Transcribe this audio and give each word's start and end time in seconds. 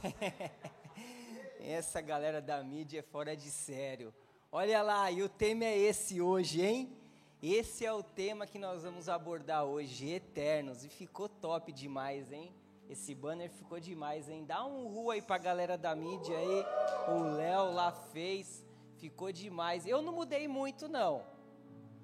Essa 1.60 2.00
galera 2.00 2.40
da 2.40 2.62
mídia 2.62 3.00
é 3.00 3.02
fora 3.02 3.36
de 3.36 3.50
sério. 3.50 4.14
Olha 4.50 4.82
lá, 4.82 5.10
e 5.10 5.22
o 5.22 5.28
tema 5.28 5.64
é 5.64 5.78
esse 5.78 6.20
hoje, 6.20 6.62
hein? 6.62 6.96
Esse 7.42 7.86
é 7.86 7.92
o 7.92 8.02
tema 8.02 8.46
que 8.46 8.58
nós 8.58 8.82
vamos 8.82 9.08
abordar 9.08 9.64
hoje, 9.64 10.10
Eternos. 10.10 10.84
E 10.84 10.88
ficou 10.88 11.28
top 11.28 11.72
demais, 11.72 12.32
hein? 12.32 12.52
Esse 12.88 13.14
banner 13.14 13.50
ficou 13.50 13.78
demais, 13.78 14.28
hein? 14.28 14.44
Dá 14.44 14.64
um 14.64 14.88
ru 14.88 15.10
aí 15.10 15.22
pra 15.22 15.38
galera 15.38 15.78
da 15.78 15.94
mídia 15.94 16.36
aí. 16.36 16.64
O 17.08 17.22
Léo 17.36 17.72
lá 17.72 17.92
fez. 17.92 18.66
Ficou 18.98 19.32
demais. 19.32 19.86
Eu 19.86 20.02
não 20.02 20.12
mudei 20.12 20.48
muito, 20.48 20.88
não. 20.88 21.22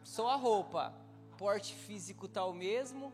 Só 0.05 0.29
a 0.29 0.37
roupa. 0.37 0.95
Porte 1.37 1.75
físico 1.75 2.29
tá 2.29 2.45
o 2.45 2.55
mesmo. 2.55 3.13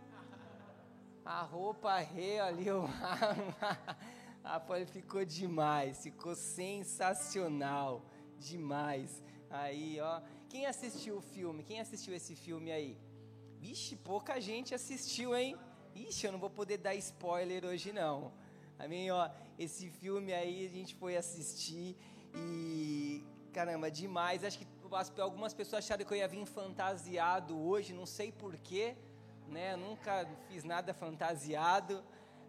A 1.25 1.41
roupa 1.43 1.97
rei 1.99 2.39
ali, 2.39 2.71
o... 2.71 2.85
Ah, 4.45 4.61
ficou 4.87 5.25
demais, 5.25 6.03
ficou 6.03 6.35
sensacional, 6.35 8.05
demais. 8.39 9.23
Aí, 9.49 10.01
ó, 10.01 10.21
quem 10.49 10.67
assistiu 10.67 11.19
o 11.19 11.21
filme? 11.21 11.63
Quem 11.63 11.79
assistiu 11.81 12.13
esse 12.13 12.35
filme 12.35 12.73
aí? 12.73 12.99
Vixe, 13.61 13.95
pouca 13.95 14.41
gente 14.41 14.75
assistiu, 14.75 15.37
hein? 15.37 15.57
Ixi, 15.95 16.27
eu 16.27 16.33
não 16.33 16.41
vou 16.41 16.51
poder 16.51 16.79
dar 16.79 16.95
spoiler 16.97 17.65
hoje 17.65 17.93
não. 17.93 18.33
Amém, 18.79 19.11
ó, 19.13 19.31
esse 19.57 19.89
filme 19.91 20.33
aí 20.33 20.67
a 20.67 20.69
gente 20.69 20.95
foi 20.97 21.17
assistir 21.17 21.97
e 22.35 23.25
caramba, 23.53 23.91
demais. 23.91 24.43
Acho 24.43 24.59
que 24.59 24.67
algumas 25.21 25.55
pessoas 25.55 25.85
acharam 25.85 26.05
que 26.05 26.13
eu 26.13 26.19
ia 26.19 26.27
vir 26.27 26.45
fantasiado 26.47 27.57
hoje, 27.57 27.93
não 27.93 28.07
sei 28.07 28.33
porquê, 28.33 28.97
né? 29.47 29.77
Nunca 29.77 30.27
fiz 30.49 30.65
nada 30.65 30.93
fantasiado 30.93 32.03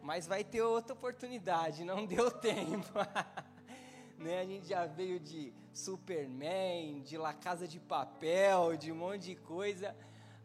mas 0.04 0.28
vai 0.28 0.44
ter 0.44 0.62
outra 0.62 0.94
oportunidade, 0.94 1.86
não 1.86 2.06
deu 2.06 2.30
tempo. 2.30 2.92
né? 4.20 4.42
A 4.42 4.46
gente 4.46 4.68
já 4.68 4.86
veio 4.86 5.18
de 5.18 5.54
Superman, 5.74 7.02
de 7.02 7.18
La 7.18 7.34
Casa 7.34 7.66
de 7.66 7.80
Papel, 7.80 8.76
de 8.76 8.92
um 8.92 8.96
monte 8.96 9.24
de 9.24 9.36
coisa, 9.36 9.96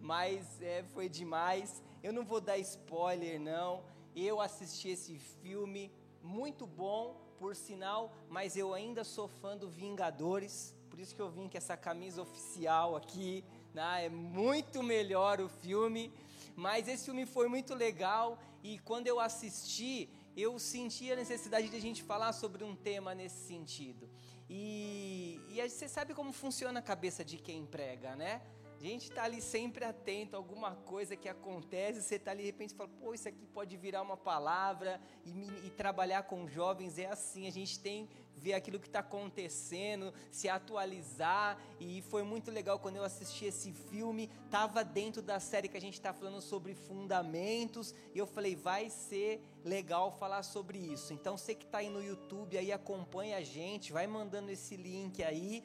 mas 0.01 0.63
é, 0.63 0.85
foi 0.95 1.09
demais. 1.09 1.83
Eu 2.05 2.13
não 2.13 2.25
vou 2.25 2.41
dar 2.41 2.57
spoiler, 2.59 3.41
não. 3.41 3.83
Eu 4.15 4.41
assisti 4.41 4.91
esse 4.91 5.19
filme, 5.19 5.93
muito 6.23 6.65
bom, 6.65 7.21
por 7.37 7.57
sinal, 7.57 8.15
mas 8.29 8.57
eu 8.57 8.73
ainda 8.73 9.03
sou 9.03 9.27
fã 9.27 9.57
do 9.57 9.69
Vingadores, 9.69 10.75
por 10.89 11.01
isso 11.01 11.15
que 11.15 11.23
eu 11.23 11.31
vim 11.31 11.49
com 11.49 11.59
essa 11.59 11.77
camisa 11.77 12.23
oficial 12.23 12.95
aqui. 12.95 13.45
Né? 13.75 14.07
É 14.07 14.09
muito 14.09 14.83
melhor 14.85 15.41
o 15.41 15.49
filme. 15.49 16.13
Mas 16.57 16.89
esse 16.89 17.05
filme 17.05 17.25
foi 17.25 17.49
muito 17.49 17.73
legal 17.73 18.37
e 18.69 18.79
quando 18.81 19.07
eu 19.07 19.19
assisti, 19.19 20.11
eu 20.37 20.59
senti 20.59 21.11
a 21.11 21.17
necessidade 21.17 21.71
de 21.71 21.77
a 21.77 21.81
gente 21.81 22.03
falar 22.03 22.33
sobre 22.35 22.63
um 22.63 22.77
tema 22.77 23.15
nesse 23.15 23.47
sentido. 23.47 24.07
E, 24.49 25.41
e 25.49 25.69
você 25.69 25.89
sabe 25.89 26.13
como 26.13 26.33
funciona 26.33 26.81
a 26.81 26.83
cabeça 26.83 27.25
de 27.25 27.39
quem 27.39 27.65
prega, 27.65 28.15
né? 28.15 28.43
A 28.81 28.85
gente 28.85 29.09
está 29.11 29.25
ali 29.25 29.43
sempre 29.43 29.85
atento 29.85 30.37
a 30.37 30.39
alguma 30.39 30.77
coisa 30.77 31.17
que 31.17 31.29
acontece, 31.29 32.01
você 32.01 32.15
está 32.15 32.31
ali 32.31 32.43
de 32.43 32.47
repente 32.47 32.75
fala, 32.75 32.89
pô, 32.89 33.13
isso 33.13 33.29
aqui 33.29 33.45
pode 33.47 33.77
virar 33.77 34.03
uma 34.03 34.17
palavra, 34.17 35.01
e, 35.27 35.67
e 35.67 35.71
trabalhar 35.71 36.23
com 36.23 36.47
jovens 36.47 36.97
é 36.97 37.07
assim, 37.07 37.49
a 37.49 37.51
gente 37.51 37.81
tem 37.81 38.09
ver 38.37 38.53
aquilo 38.55 38.79
que 38.79 38.87
está 38.87 39.01
acontecendo, 39.01 40.15
se 40.31 40.49
atualizar, 40.49 41.59
e 41.81 42.03
foi 42.03 42.23
muito 42.23 42.53
legal 42.53 42.79
quando 42.79 42.95
eu 42.95 43.03
assisti 43.03 43.47
esse 43.47 43.73
filme, 43.73 44.31
estava 44.45 44.85
dentro 44.85 45.21
da 45.21 45.41
série 45.41 45.67
que 45.67 45.77
a 45.77 45.81
gente 45.81 45.95
está 45.95 46.13
falando 46.13 46.41
sobre 46.41 46.73
fundamentos, 46.73 47.93
e 48.15 48.19
eu 48.19 48.29
falei, 48.29 48.55
vai 48.55 48.91
ser 48.91 49.43
legal 49.65 50.13
falar 50.13 50.45
sobre 50.45 50.79
isso. 50.79 51.13
Então 51.13 51.37
você 51.37 51.53
que 51.53 51.65
está 51.65 51.79
aí 51.79 51.91
no 51.91 52.01
YouTube 52.01 52.57
aí 52.57 52.71
acompanha 52.71 53.39
a 53.39 53.43
gente, 53.43 53.93
vai 53.93 54.07
mandando 54.07 54.53
esse 54.53 54.77
link 54.77 55.21
aí, 55.21 55.65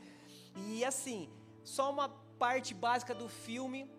e 0.55 0.83
assim, 0.83 1.29
só 1.63 1.91
uma 1.91 2.22
parte 2.39 2.73
básica 2.73 3.13
do 3.13 3.27
filme, 3.27 3.89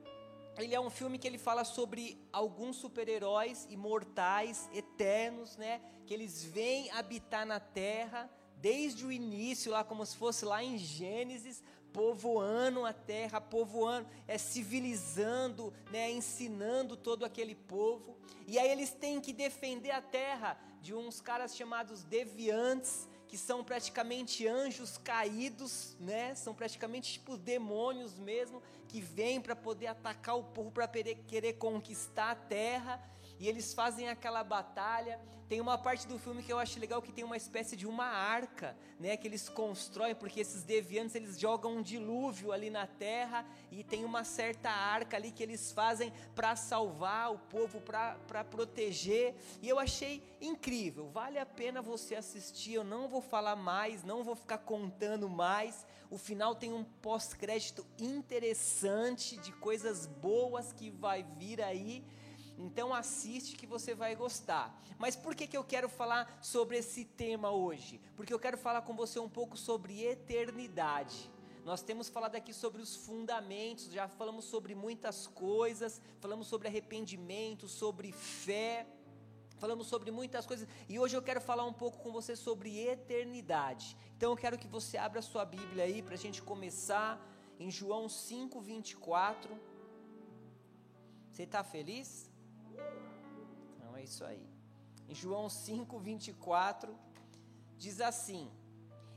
ele 0.57 0.75
é 0.75 0.81
um 0.81 0.91
filme 0.91 1.19
que 1.19 1.27
ele 1.27 1.39
fala 1.39 1.65
sobre 1.65 2.19
alguns 2.33 2.77
super-heróis 2.77 3.67
imortais, 3.71 4.69
eternos, 4.73 5.57
né? 5.57 5.81
Que 6.07 6.15
eles 6.15 6.45
vêm 6.45 6.91
habitar 6.93 7.45
na 7.45 7.59
Terra 7.59 8.31
desde 8.57 9.05
o 9.05 9.13
início, 9.13 9.73
lá 9.73 9.85
como 9.85 10.07
se 10.07 10.17
fosse 10.17 10.45
lá 10.45 10.63
em 10.65 10.79
Gênesis, 10.79 11.63
povoando 11.93 12.85
a 12.85 12.93
terra, 12.93 13.41
povoando, 13.41 14.09
é 14.27 14.37
civilizando, 14.37 15.73
né, 15.93 16.11
ensinando 16.11 16.97
todo 16.97 17.25
aquele 17.25 17.55
povo. 17.55 18.17
E 18.49 18.59
aí 18.59 18.69
eles 18.69 18.91
têm 18.91 19.21
que 19.21 19.33
defender 19.33 19.93
a 19.93 20.03
terra 20.03 20.59
de 20.83 20.93
uns 20.93 21.21
caras 21.21 21.55
chamados 21.55 22.03
deviantes, 22.03 23.09
que 23.35 23.39
são 23.39 23.65
praticamente 23.65 24.47
anjos 24.47 24.97
caídos, 24.97 25.97
né? 25.99 26.37
São 26.37 26.55
praticamente 26.55 27.15
tipo 27.15 27.37
demônios 27.37 28.17
mesmo 28.17 28.63
que 28.87 29.01
vêm 29.01 29.41
para 29.41 29.57
poder 29.57 29.89
atacar 29.89 30.37
o 30.37 30.45
povo 30.45 30.71
para 30.71 30.87
querer 30.87 31.55
conquistar 31.55 32.31
a 32.31 32.37
terra 32.37 33.03
e 33.39 33.49
eles 33.49 33.75
fazem 33.75 34.09
aquela 34.09 34.43
batalha. 34.45 35.21
Tem 35.49 35.61
uma 35.61 35.77
parte 35.77 36.07
do 36.07 36.19
filme 36.19 36.43
que 36.43 36.53
eu 36.53 36.59
acho 36.59 36.81
legal 36.81 37.03
que 37.03 37.13
tem 37.13 37.23
uma 37.23 37.37
espécie 37.37 37.77
de 37.77 37.87
uma 37.87 38.07
arca, 38.07 38.77
né, 38.99 39.17
que 39.17 39.29
eles 39.29 39.49
constroem 39.49 40.15
porque 40.15 40.41
esses 40.41 40.63
deviantes 40.63 41.15
eles 41.15 41.39
jogam 41.39 41.77
um 41.77 41.83
dilúvio 41.83 42.51
ali 42.51 42.71
na 42.71 42.87
terra 42.87 43.47
e 43.71 43.85
tem 43.85 44.05
uma 44.05 44.25
certa 44.25 44.71
arca 44.71 45.17
ali 45.17 45.31
que 45.31 45.43
eles 45.43 45.71
fazem 45.71 46.13
para 46.35 46.57
salvar 46.57 47.33
o 47.33 47.39
povo, 47.39 47.81
para 47.81 48.45
proteger. 48.45 49.35
E 49.61 49.69
eu 49.69 49.79
achei 49.79 50.23
incrível. 50.41 51.09
Vale 51.11 51.39
a 51.39 51.47
pena 51.47 51.83
você 51.83 52.15
assistir. 52.15 52.75
Eu 52.75 52.85
não 52.85 53.07
vou 53.07 53.21
falar 53.21 53.57
mais, 53.57 54.03
não 54.03 54.25
vou 54.25 54.35
ficar 54.35 54.59
contando 54.59 55.29
mais. 55.29 55.87
O 56.11 56.17
final 56.17 56.55
tem 56.55 56.73
um 56.73 56.85
pós-crédito 56.85 57.85
interessante 57.99 59.37
de 59.37 59.53
coisas 59.53 60.07
boas 60.07 60.73
que 60.73 60.91
vai 60.91 61.23
vir 61.23 61.61
aí. 61.61 62.05
Então 62.57 62.95
assiste 62.95 63.57
que 63.57 63.67
você 63.67 63.95
vai 63.95 64.15
gostar. 64.15 64.81
Mas 64.99 65.17
por 65.17 65.35
que, 65.35 65.47
que 65.47 65.57
eu 65.57 65.65
quero 65.65 65.89
falar 65.89 66.39
sobre 66.41 66.79
esse 66.79 67.05
tema 67.05 67.51
hoje? 67.51 68.01
Porque 68.17 68.33
eu 68.33 68.39
quero 68.39 68.57
falar 68.57 68.83
com 68.83 68.95
você 68.95 69.19
um 69.19 69.29
pouco 69.29 69.57
sobre 69.57 70.05
eternidade. 70.05 71.31
Nós 71.65 71.83
temos 71.83 72.09
falado 72.09 72.37
aqui 72.37 72.53
sobre 72.53 72.83
os 72.83 72.95
fundamentos, 72.95 73.91
já 73.91 74.07
falamos 74.07 74.45
sobre 74.45 74.75
muitas 74.75 75.27
coisas, 75.27 76.01
falamos 76.21 76.47
sobre 76.47 76.69
arrependimento, 76.69 77.67
sobre 77.67 78.13
fé, 78.13 78.87
falamos 79.57 79.87
sobre 79.87 80.11
muitas 80.11 80.45
coisas, 80.45 80.69
e 80.87 80.99
hoje 80.99 81.17
eu 81.17 81.23
quero 81.23 81.41
falar 81.41 81.65
um 81.65 81.73
pouco 81.73 81.99
com 81.99 82.13
você 82.13 82.37
sobre 82.37 82.81
eternidade. 82.81 83.97
Então 84.15 84.33
eu 84.33 84.37
quero 84.37 84.59
que 84.59 84.69
você 84.69 84.99
abra 84.99 85.23
sua 85.23 85.45
Bíblia 85.47 85.85
aí 85.85 86.03
para 86.03 86.15
a 86.15 86.19
gente 86.19 86.43
começar 86.43 87.19
em 87.59 87.71
João 87.71 88.11
5, 88.11 88.61
24. 88.61 89.59
Você 91.33 91.45
está 91.45 91.65
feliz? 91.65 92.31
Isso 94.05 94.25
aí. 94.25 94.47
Em 95.09 95.15
João 95.15 95.49
5, 95.49 95.99
24, 95.99 96.97
diz 97.77 98.01
assim: 98.01 98.51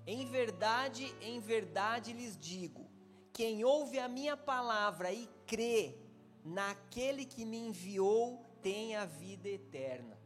Em 0.05 0.25
verdade, 0.25 1.13
em 1.21 1.39
verdade 1.39 2.13
lhes 2.13 2.37
digo: 2.37 2.89
quem 3.31 3.63
ouve 3.63 3.99
a 3.99 4.07
minha 4.07 4.35
palavra 4.35 5.11
e 5.11 5.29
crê 5.45 5.95
naquele 6.43 7.25
que 7.25 7.45
me 7.45 7.57
enviou 7.57 8.43
tem 8.61 8.95
a 8.95 9.05
vida 9.05 9.47
eterna. 9.47 10.17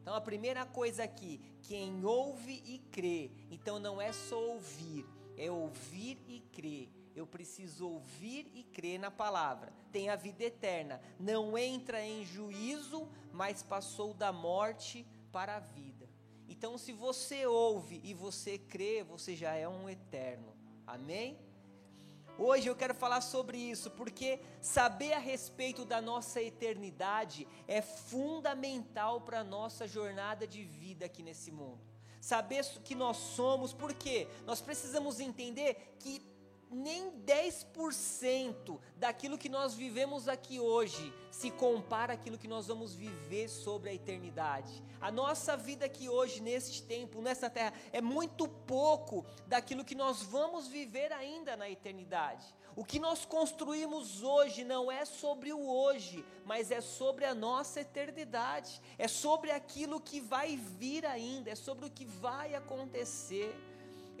Então 0.00 0.14
a 0.14 0.20
primeira 0.20 0.64
coisa 0.64 1.04
aqui, 1.04 1.40
quem 1.62 2.04
ouve 2.04 2.62
e 2.64 2.78
crê. 2.78 3.30
Então 3.50 3.78
não 3.78 4.00
é 4.00 4.12
só 4.12 4.40
ouvir, 4.52 5.04
é 5.36 5.50
ouvir 5.50 6.18
e 6.28 6.40
crer 6.52 7.00
eu 7.14 7.26
preciso 7.26 7.88
ouvir 7.88 8.50
e 8.54 8.62
crer 8.62 8.98
na 8.98 9.10
palavra. 9.10 9.72
Tem 9.92 10.08
a 10.08 10.16
vida 10.16 10.44
eterna. 10.44 11.00
Não 11.18 11.56
entra 11.56 12.04
em 12.04 12.24
juízo, 12.24 13.08
mas 13.32 13.62
passou 13.62 14.14
da 14.14 14.32
morte 14.32 15.06
para 15.32 15.56
a 15.56 15.60
vida. 15.60 16.08
Então, 16.48 16.76
se 16.76 16.92
você 16.92 17.46
ouve 17.46 18.00
e 18.02 18.12
você 18.12 18.58
crê, 18.58 19.02
você 19.02 19.36
já 19.36 19.54
é 19.54 19.68
um 19.68 19.88
eterno. 19.88 20.52
Amém? 20.86 21.38
Hoje 22.42 22.68
eu 22.68 22.74
quero 22.74 22.94
falar 22.94 23.20
sobre 23.20 23.58
isso, 23.58 23.90
porque 23.90 24.40
saber 24.60 25.12
a 25.12 25.18
respeito 25.18 25.84
da 25.84 26.00
nossa 26.00 26.40
eternidade 26.40 27.46
é 27.68 27.82
fundamental 27.82 29.20
para 29.20 29.40
a 29.40 29.44
nossa 29.44 29.86
jornada 29.86 30.46
de 30.46 30.64
vida 30.64 31.04
aqui 31.04 31.22
nesse 31.22 31.50
mundo. 31.50 31.80
Saber 32.20 32.64
que 32.82 32.94
nós 32.94 33.16
somos, 33.16 33.72
porque 33.72 34.26
nós 34.46 34.60
precisamos 34.60 35.20
entender 35.20 35.96
que 35.98 36.20
nem 36.70 37.10
10% 37.22 38.78
daquilo 38.96 39.36
que 39.36 39.48
nós 39.48 39.74
vivemos 39.74 40.28
aqui 40.28 40.60
hoje 40.60 41.12
se 41.30 41.50
compara 41.50 42.12
àquilo 42.12 42.38
que 42.38 42.46
nós 42.46 42.68
vamos 42.68 42.94
viver 42.94 43.48
sobre 43.48 43.90
a 43.90 43.94
eternidade. 43.94 44.82
A 45.00 45.10
nossa 45.10 45.56
vida 45.56 45.86
aqui 45.86 46.08
hoje, 46.08 46.40
neste 46.40 46.82
tempo, 46.82 47.20
nessa 47.20 47.50
terra, 47.50 47.72
é 47.92 48.00
muito 48.00 48.46
pouco 48.46 49.26
daquilo 49.46 49.84
que 49.84 49.94
nós 49.94 50.22
vamos 50.22 50.68
viver 50.68 51.12
ainda 51.12 51.56
na 51.56 51.68
eternidade. 51.68 52.54
O 52.76 52.84
que 52.84 53.00
nós 53.00 53.24
construímos 53.24 54.22
hoje 54.22 54.64
não 54.64 54.90
é 54.90 55.04
sobre 55.04 55.52
o 55.52 55.68
hoje, 55.68 56.24
mas 56.44 56.70
é 56.70 56.80
sobre 56.80 57.24
a 57.24 57.34
nossa 57.34 57.80
eternidade, 57.80 58.80
é 58.96 59.08
sobre 59.08 59.50
aquilo 59.50 60.00
que 60.00 60.20
vai 60.20 60.56
vir 60.56 61.04
ainda, 61.04 61.50
é 61.50 61.54
sobre 61.54 61.86
o 61.86 61.90
que 61.90 62.04
vai 62.04 62.54
acontecer. 62.54 63.54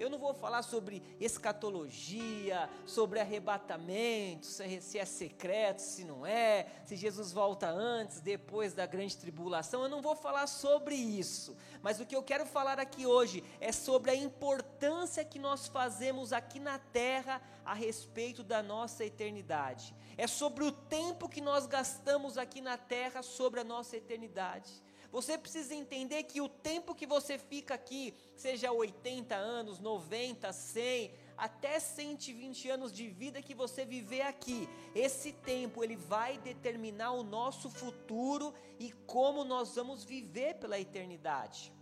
Eu 0.00 0.08
não 0.08 0.18
vou 0.18 0.32
falar 0.32 0.62
sobre 0.62 1.02
escatologia, 1.20 2.70
sobre 2.86 3.20
arrebatamento, 3.20 4.46
se 4.46 4.98
é 4.98 5.04
secreto, 5.04 5.80
se 5.80 6.04
não 6.04 6.24
é, 6.24 6.68
se 6.86 6.96
Jesus 6.96 7.32
volta 7.32 7.68
antes, 7.68 8.18
depois 8.18 8.72
da 8.72 8.86
grande 8.86 9.14
tribulação. 9.18 9.82
Eu 9.82 9.90
não 9.90 10.00
vou 10.00 10.16
falar 10.16 10.46
sobre 10.46 10.94
isso. 10.94 11.54
Mas 11.82 12.00
o 12.00 12.06
que 12.06 12.16
eu 12.16 12.22
quero 12.22 12.46
falar 12.46 12.80
aqui 12.80 13.04
hoje 13.04 13.44
é 13.60 13.72
sobre 13.72 14.10
a 14.10 14.14
importância 14.14 15.22
que 15.22 15.38
nós 15.38 15.68
fazemos 15.68 16.32
aqui 16.32 16.58
na 16.58 16.78
terra 16.78 17.42
a 17.62 17.74
respeito 17.74 18.42
da 18.42 18.62
nossa 18.62 19.04
eternidade. 19.04 19.94
É 20.16 20.26
sobre 20.26 20.64
o 20.64 20.72
tempo 20.72 21.28
que 21.28 21.42
nós 21.42 21.66
gastamos 21.66 22.38
aqui 22.38 22.62
na 22.62 22.78
terra 22.78 23.22
sobre 23.22 23.60
a 23.60 23.64
nossa 23.64 23.98
eternidade. 23.98 24.82
Você 25.10 25.36
precisa 25.36 25.74
entender 25.74 26.22
que 26.22 26.40
o 26.40 26.48
tempo 26.48 26.94
que 26.94 27.06
você 27.06 27.36
fica 27.36 27.74
aqui, 27.74 28.14
seja 28.36 28.70
80 28.70 29.34
anos, 29.34 29.80
90, 29.80 30.52
100, 30.52 31.12
até 31.36 31.80
120 31.80 32.68
anos 32.68 32.92
de 32.92 33.08
vida 33.08 33.42
que 33.42 33.54
você 33.54 33.84
viver 33.84 34.22
aqui, 34.22 34.68
esse 34.94 35.32
tempo 35.32 35.82
ele 35.82 35.96
vai 35.96 36.38
determinar 36.38 37.12
o 37.12 37.24
nosso 37.24 37.68
futuro 37.68 38.54
e 38.78 38.92
como 39.06 39.42
nós 39.42 39.74
vamos 39.74 40.04
viver 40.04 40.54
pela 40.56 40.78
eternidade. 40.78 41.72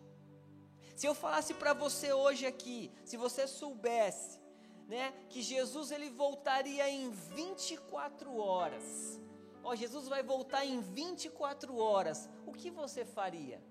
Se 0.96 1.06
eu 1.06 1.14
falasse 1.14 1.52
para 1.54 1.74
você 1.74 2.12
hoje 2.12 2.46
aqui, 2.46 2.90
se 3.04 3.16
você 3.16 3.46
soubesse, 3.46 4.40
né, 4.88 5.12
que 5.28 5.42
Jesus 5.42 5.90
ele 5.90 6.08
voltaria 6.08 6.88
em 6.88 7.10
24 7.10 8.36
horas, 8.36 9.20
ó, 9.62 9.74
Jesus 9.74 10.08
vai 10.08 10.22
voltar 10.22 10.64
em 10.64 10.80
24 10.80 11.76
horas, 11.76 12.28
o 12.46 12.52
que 12.52 12.70
você 12.70 13.04
faria? 13.04 13.62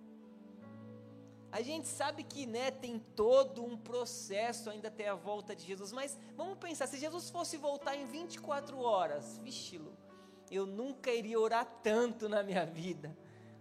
A 1.51 1.61
gente 1.61 1.87
sabe 1.87 2.23
que 2.23 2.45
né, 2.45 2.71
tem 2.71 2.99
todo 3.15 3.63
um 3.63 3.77
processo 3.77 4.69
ainda 4.69 4.89
até 4.89 5.07
a 5.07 5.15
volta 5.15 5.55
de 5.55 5.65
Jesus, 5.65 5.91
mas 5.91 6.17
vamos 6.35 6.57
pensar, 6.57 6.87
se 6.87 6.97
Jesus 6.97 7.29
fosse 7.29 7.57
voltar 7.57 7.95
em 7.95 8.05
24 8.05 8.77
horas, 8.79 9.37
vixilo, 9.37 9.95
eu 10.51 10.65
nunca 10.65 11.11
iria 11.11 11.39
orar 11.39 11.65
tanto 11.81 12.27
na 12.27 12.43
minha 12.43 12.65
vida. 12.65 13.15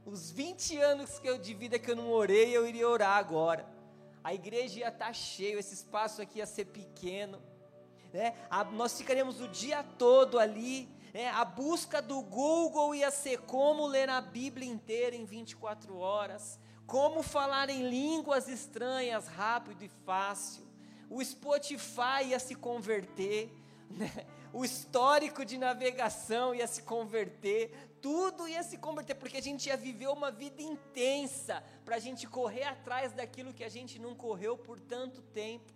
Os 0.05 0.31
20 0.31 0.79
anos 0.79 1.19
que 1.19 1.29
eu, 1.29 1.39
de 1.39 1.55
vida 1.55 1.79
que 1.79 1.91
eu 1.91 1.97
não 1.97 2.13
orei, 2.13 2.57
eu 2.57 2.67
iria 2.67 2.89
orar 2.89 3.17
agora. 3.17 3.67
A 4.23 4.35
igreja 4.35 4.81
ia 4.81 4.89
estar 4.89 5.07
tá 5.07 5.13
cheia, 5.13 5.59
esse 5.59 5.75
espaço 5.75 6.21
aqui 6.21 6.39
ia 6.39 6.47
ser 6.47 6.67
pequeno. 6.67 7.41
Né? 8.13 8.35
A, 8.51 8.65
nós 8.65 8.97
ficaríamos 8.97 9.41
o 9.41 9.49
dia 9.49 9.83
todo 9.83 10.39
ali 10.39 10.89
é, 11.17 11.31
a 11.31 11.47
busca 11.47 12.03
do 12.03 12.21
Google 12.21 12.95
ia 12.95 13.11
ser 13.11 13.39
como 13.41 13.87
ler 13.87 14.11
a 14.11 14.21
Bíblia 14.21 14.69
inteira 14.69 15.17
em 15.17 15.25
24 15.25 15.97
horas, 15.97 16.59
como 16.87 17.23
falar 17.23 17.71
em 17.71 17.89
línguas 17.89 18.49
estranhas 18.49 19.27
rápido 19.27 19.83
e 19.83 19.89
fácil. 19.89 20.63
O 21.09 21.25
Spotify 21.25 22.27
ia 22.27 22.39
se 22.39 22.55
converter, 22.55 23.51
né? 23.89 24.27
o 24.53 24.63
histórico 24.63 25.43
de 25.43 25.57
navegação 25.57 26.55
ia 26.55 26.67
se 26.67 26.83
converter, 26.83 27.73
tudo 28.03 28.47
ia 28.47 28.63
se 28.63 28.77
converter, 28.77 29.15
porque 29.15 29.39
a 29.39 29.43
gente 29.43 29.71
ia 29.71 29.77
viver 29.79 30.09
uma 30.09 30.31
vida 30.31 30.61
intensa 30.61 31.65
para 31.83 31.97
a 31.97 31.99
gente 31.99 32.27
correr 32.27 32.65
atrás 32.65 33.15
daquilo 33.15 33.55
que 33.55 33.65
a 33.65 33.71
gente 33.71 33.99
não 33.99 34.15
correu 34.15 34.59
por 34.59 34.79
tanto 34.79 35.23
tempo, 35.23 35.73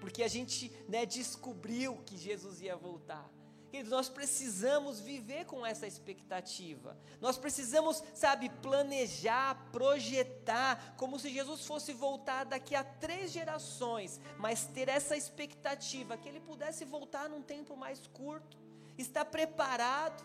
porque 0.00 0.24
a 0.24 0.28
gente 0.28 0.72
né, 0.88 1.06
descobriu 1.06 1.98
que 2.04 2.16
Jesus 2.16 2.60
ia 2.60 2.74
voltar. 2.74 3.35
Queridos, 3.76 3.92
nós 3.92 4.08
precisamos 4.08 5.00
viver 5.00 5.44
com 5.44 5.66
essa 5.66 5.86
expectativa. 5.86 6.96
Nós 7.20 7.36
precisamos, 7.36 8.02
sabe, 8.14 8.48
planejar, 8.48 9.70
projetar, 9.70 10.94
como 10.96 11.18
se 11.18 11.28
Jesus 11.28 11.66
fosse 11.66 11.92
voltar 11.92 12.44
daqui 12.44 12.74
a 12.74 12.82
três 12.82 13.30
gerações, 13.30 14.18
mas 14.38 14.64
ter 14.64 14.88
essa 14.88 15.14
expectativa 15.14 16.16
que 16.16 16.26
ele 16.26 16.40
pudesse 16.40 16.86
voltar 16.86 17.28
num 17.28 17.42
tempo 17.42 17.76
mais 17.76 18.06
curto. 18.06 18.56
Está 18.96 19.26
preparado? 19.26 20.24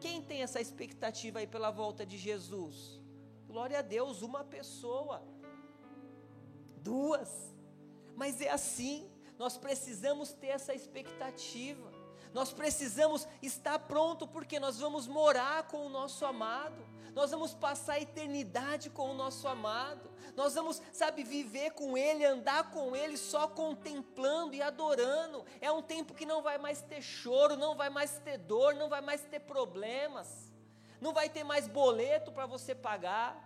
Quem 0.00 0.22
tem 0.22 0.42
essa 0.42 0.58
expectativa 0.58 1.40
aí 1.40 1.46
pela 1.46 1.70
volta 1.70 2.06
de 2.06 2.16
Jesus? 2.16 2.98
Glória 3.46 3.80
a 3.80 3.82
Deus, 3.82 4.22
uma 4.22 4.44
pessoa, 4.44 5.22
duas, 6.78 7.54
mas 8.16 8.40
é 8.40 8.48
assim. 8.48 9.10
Nós 9.38 9.58
precisamos 9.58 10.32
ter 10.32 10.48
essa 10.48 10.74
expectativa. 10.74 11.87
Nós 12.32 12.52
precisamos 12.52 13.26
estar 13.42 13.78
pronto 13.80 14.26
porque 14.26 14.60
nós 14.60 14.78
vamos 14.78 15.06
morar 15.06 15.64
com 15.64 15.86
o 15.86 15.88
nosso 15.88 16.24
amado. 16.24 16.86
Nós 17.14 17.30
vamos 17.30 17.52
passar 17.52 17.94
a 17.94 18.00
eternidade 18.00 18.90
com 18.90 19.10
o 19.10 19.14
nosso 19.14 19.48
amado. 19.48 20.08
Nós 20.36 20.54
vamos, 20.54 20.80
sabe, 20.92 21.24
viver 21.24 21.72
com 21.72 21.98
Ele, 21.98 22.24
andar 22.24 22.70
com 22.70 22.94
Ele, 22.94 23.16
só 23.16 23.48
contemplando 23.48 24.54
e 24.54 24.62
adorando. 24.62 25.44
É 25.60 25.70
um 25.72 25.82
tempo 25.82 26.14
que 26.14 26.24
não 26.24 26.42
vai 26.42 26.58
mais 26.58 26.80
ter 26.80 27.02
choro, 27.02 27.56
não 27.56 27.74
vai 27.74 27.90
mais 27.90 28.18
ter 28.20 28.38
dor, 28.38 28.74
não 28.74 28.88
vai 28.88 29.00
mais 29.00 29.22
ter 29.22 29.40
problemas. 29.40 30.52
Não 31.00 31.12
vai 31.12 31.28
ter 31.28 31.44
mais 31.44 31.66
boleto 31.66 32.30
para 32.30 32.46
você 32.46 32.74
pagar. 32.74 33.36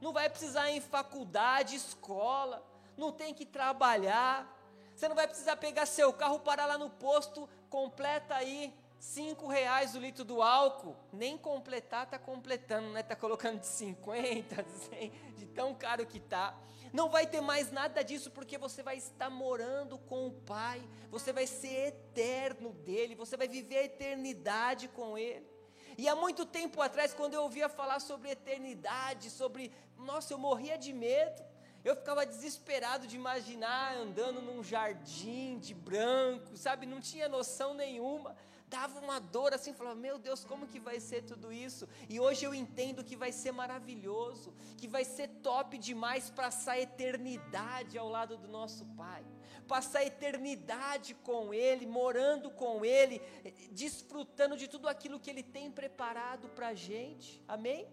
Não 0.00 0.12
vai 0.12 0.28
precisar 0.28 0.70
ir 0.70 0.76
em 0.76 0.80
faculdade, 0.80 1.76
escola. 1.76 2.64
Não 2.96 3.12
tem 3.12 3.34
que 3.34 3.44
trabalhar. 3.44 4.57
Você 4.98 5.06
não 5.06 5.14
vai 5.14 5.28
precisar 5.28 5.54
pegar 5.54 5.86
seu 5.86 6.12
carro, 6.12 6.40
parar 6.40 6.66
lá 6.66 6.76
no 6.76 6.90
posto 6.90 7.48
completa 7.70 8.34
aí 8.34 8.74
cinco 8.98 9.46
reais 9.46 9.94
o 9.94 10.00
litro 10.00 10.24
do 10.24 10.42
álcool, 10.42 10.96
nem 11.12 11.38
completar 11.38 12.02
está 12.02 12.18
completando, 12.18 12.88
né? 12.88 12.98
Está 12.98 13.14
colocando 13.14 13.60
de 13.60 13.68
50, 13.68 14.60
de 14.60 14.70
100, 14.72 15.10
de 15.36 15.46
tão 15.46 15.72
caro 15.72 16.04
que 16.04 16.18
está. 16.18 16.52
Não 16.92 17.08
vai 17.08 17.28
ter 17.28 17.40
mais 17.40 17.70
nada 17.70 18.02
disso 18.02 18.32
porque 18.32 18.58
você 18.58 18.82
vai 18.82 18.96
estar 18.96 19.30
morando 19.30 19.98
com 19.98 20.26
o 20.26 20.32
Pai, 20.32 20.82
você 21.12 21.32
vai 21.32 21.46
ser 21.46 21.90
eterno 21.90 22.72
dele, 22.72 23.14
você 23.14 23.36
vai 23.36 23.46
viver 23.46 23.76
a 23.76 23.84
eternidade 23.84 24.88
com 24.88 25.16
ele. 25.16 25.48
E 25.96 26.08
há 26.08 26.16
muito 26.16 26.44
tempo 26.44 26.82
atrás, 26.82 27.14
quando 27.14 27.34
eu 27.34 27.44
ouvia 27.44 27.68
falar 27.68 28.00
sobre 28.00 28.30
eternidade, 28.30 29.30
sobre, 29.30 29.72
nossa, 29.96 30.32
eu 30.32 30.38
morria 30.38 30.76
de 30.76 30.92
medo. 30.92 31.40
Eu 31.84 31.94
ficava 31.94 32.26
desesperado 32.26 33.06
de 33.06 33.16
imaginar 33.16 33.96
andando 33.96 34.42
num 34.42 34.62
jardim 34.62 35.58
de 35.58 35.74
branco, 35.74 36.56
sabe? 36.56 36.86
Não 36.86 37.00
tinha 37.00 37.28
noção 37.28 37.72
nenhuma. 37.72 38.36
Dava 38.68 39.00
uma 39.00 39.18
dor 39.18 39.54
assim, 39.54 39.72
falava: 39.72 39.96
Meu 39.96 40.18
Deus, 40.18 40.44
como 40.44 40.66
que 40.66 40.78
vai 40.78 41.00
ser 41.00 41.22
tudo 41.22 41.50
isso? 41.50 41.88
E 42.08 42.20
hoje 42.20 42.44
eu 42.44 42.54
entendo 42.54 43.04
que 43.04 43.16
vai 43.16 43.32
ser 43.32 43.52
maravilhoso, 43.52 44.52
que 44.76 44.86
vai 44.86 45.04
ser 45.04 45.28
top 45.42 45.78
demais 45.78 46.28
passar 46.28 46.72
a 46.72 46.80
eternidade 46.80 47.96
ao 47.96 48.08
lado 48.08 48.36
do 48.36 48.48
nosso 48.48 48.84
Pai, 48.96 49.24
passar 49.66 50.00
a 50.00 50.04
eternidade 50.04 51.14
com 51.14 51.54
Ele, 51.54 51.86
morando 51.86 52.50
com 52.50 52.84
Ele, 52.84 53.22
desfrutando 53.70 54.56
de 54.56 54.68
tudo 54.68 54.86
aquilo 54.86 55.20
que 55.20 55.30
Ele 55.30 55.42
tem 55.42 55.70
preparado 55.70 56.50
para 56.50 56.68
a 56.68 56.74
gente. 56.74 57.42
Amém? 57.48 57.88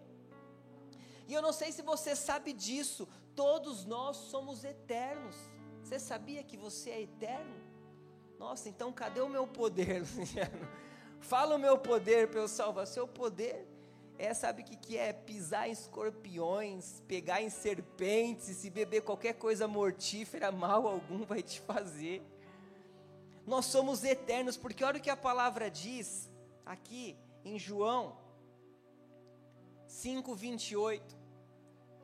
E 1.26 1.32
eu 1.32 1.40
não 1.40 1.52
sei 1.52 1.72
se 1.72 1.82
você 1.82 2.14
sabe 2.14 2.52
disso, 2.52 3.08
todos 3.36 3.84
nós 3.84 4.16
somos 4.16 4.64
eternos. 4.64 5.36
Você 5.82 5.98
sabia 6.00 6.42
que 6.42 6.56
você 6.56 6.90
é 6.90 7.02
eterno? 7.02 7.54
Nossa, 8.38 8.68
então 8.68 8.92
cadê 8.92 9.20
o 9.20 9.28
meu 9.28 9.46
poder, 9.46 10.00
Luciano? 10.18 10.68
Fala 11.20 11.54
o 11.54 11.58
meu 11.58 11.78
poder 11.78 12.28
para 12.28 12.40
eu 12.40 12.48
salvar. 12.48 12.86
Seu 12.86 13.06
poder 13.06 13.68
é, 14.18 14.32
sabe 14.32 14.62
o 14.62 14.64
que, 14.64 14.76
que 14.76 14.96
é? 14.96 15.12
Pisar 15.12 15.68
em 15.68 15.72
escorpiões, 15.72 17.02
pegar 17.06 17.42
em 17.42 17.50
serpentes, 17.50 18.48
e 18.48 18.54
se 18.54 18.70
beber 18.70 19.02
qualquer 19.02 19.34
coisa 19.34 19.68
mortífera, 19.68 20.50
mal 20.52 20.86
algum 20.88 21.24
vai 21.24 21.42
te 21.42 21.60
fazer. 21.60 22.22
Nós 23.46 23.66
somos 23.66 24.02
eternos, 24.02 24.56
porque 24.56 24.82
olha 24.82 24.98
o 24.98 25.00
que 25.00 25.10
a 25.10 25.16
palavra 25.16 25.70
diz 25.70 26.28
aqui 26.64 27.16
em 27.44 27.58
João 27.58 28.16
5, 29.86 30.34
28. 30.34 31.25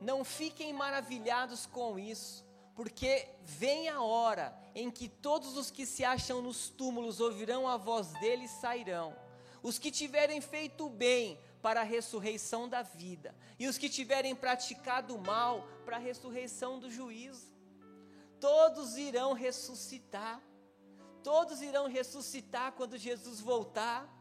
Não 0.02 0.24
fiquem 0.24 0.72
maravilhados 0.72 1.66
com 1.66 1.98
isso, 1.98 2.44
porque 2.74 3.28
vem 3.42 3.88
a 3.88 4.02
hora 4.02 4.56
em 4.74 4.90
que 4.90 5.08
todos 5.08 5.56
os 5.56 5.70
que 5.70 5.86
se 5.86 6.04
acham 6.04 6.42
nos 6.42 6.68
túmulos 6.68 7.20
ouvirão 7.20 7.68
a 7.68 7.76
voz 7.76 8.08
dele 8.20 8.44
e 8.44 8.48
sairão. 8.48 9.16
Os 9.62 9.78
que 9.78 9.90
tiverem 9.90 10.40
feito 10.40 10.88
bem 10.88 11.38
para 11.62 11.80
a 11.80 11.84
ressurreição 11.84 12.68
da 12.68 12.82
vida, 12.82 13.34
e 13.58 13.68
os 13.68 13.78
que 13.78 13.88
tiverem 13.88 14.34
praticado 14.34 15.16
mal 15.18 15.68
para 15.84 15.96
a 15.96 16.00
ressurreição 16.00 16.80
do 16.80 16.90
juízo. 16.90 17.52
Todos 18.40 18.96
irão 18.96 19.32
ressuscitar, 19.32 20.42
Todos 21.22 21.62
irão 21.62 21.86
ressuscitar 21.86 22.72
quando 22.72 22.98
Jesus 22.98 23.40
voltar. 23.40 24.11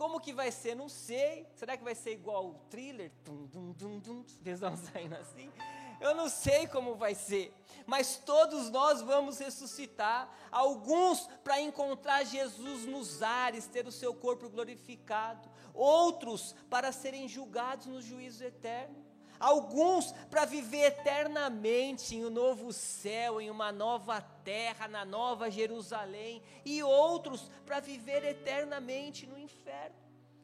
Como 0.00 0.18
que 0.18 0.32
vai 0.32 0.50
ser? 0.50 0.74
Não 0.74 0.88
sei. 0.88 1.46
Será 1.54 1.76
que 1.76 1.84
vai 1.84 1.94
ser 1.94 2.12
igual 2.12 2.46
o 2.46 2.54
thriller? 2.70 3.12
Tum, 3.22 3.46
tum, 3.48 3.74
tum, 3.74 4.00
tum. 4.00 4.24
Eles 4.46 4.58
vão 4.58 4.74
saindo 4.74 5.14
assim. 5.14 5.52
Eu 6.00 6.14
não 6.14 6.26
sei 6.26 6.66
como 6.66 6.94
vai 6.94 7.14
ser, 7.14 7.52
mas 7.84 8.16
todos 8.16 8.70
nós 8.70 9.02
vamos 9.02 9.38
ressuscitar. 9.38 10.34
Alguns 10.50 11.28
para 11.44 11.60
encontrar 11.60 12.24
Jesus 12.24 12.86
nos 12.86 13.22
ares, 13.22 13.66
ter 13.66 13.86
o 13.86 13.92
seu 13.92 14.14
corpo 14.14 14.48
glorificado. 14.48 15.46
Outros 15.74 16.54
para 16.70 16.92
serem 16.92 17.28
julgados 17.28 17.84
no 17.84 18.00
juízo 18.00 18.42
eterno. 18.42 19.09
Alguns 19.40 20.12
para 20.30 20.44
viver 20.44 20.88
eternamente 20.88 22.14
em 22.14 22.26
um 22.26 22.30
novo 22.30 22.72
céu, 22.74 23.40
em 23.40 23.50
uma 23.50 23.72
nova 23.72 24.20
terra, 24.20 24.86
na 24.86 25.02
nova 25.02 25.50
Jerusalém. 25.50 26.42
E 26.62 26.82
outros 26.82 27.50
para 27.64 27.80
viver 27.80 28.22
eternamente 28.22 29.26
no 29.26 29.38
inferno. 29.38 29.96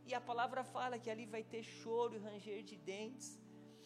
E 0.07 0.15
a 0.15 0.21
palavra 0.21 0.65
fala 0.65 0.99
que 0.99 1.11
ali 1.11 1.27
vai 1.27 1.43
ter 1.43 1.63
choro 1.63 2.15
e 2.15 2.19
ranger 2.19 2.63
de 2.63 2.77
dentes. 2.77 3.39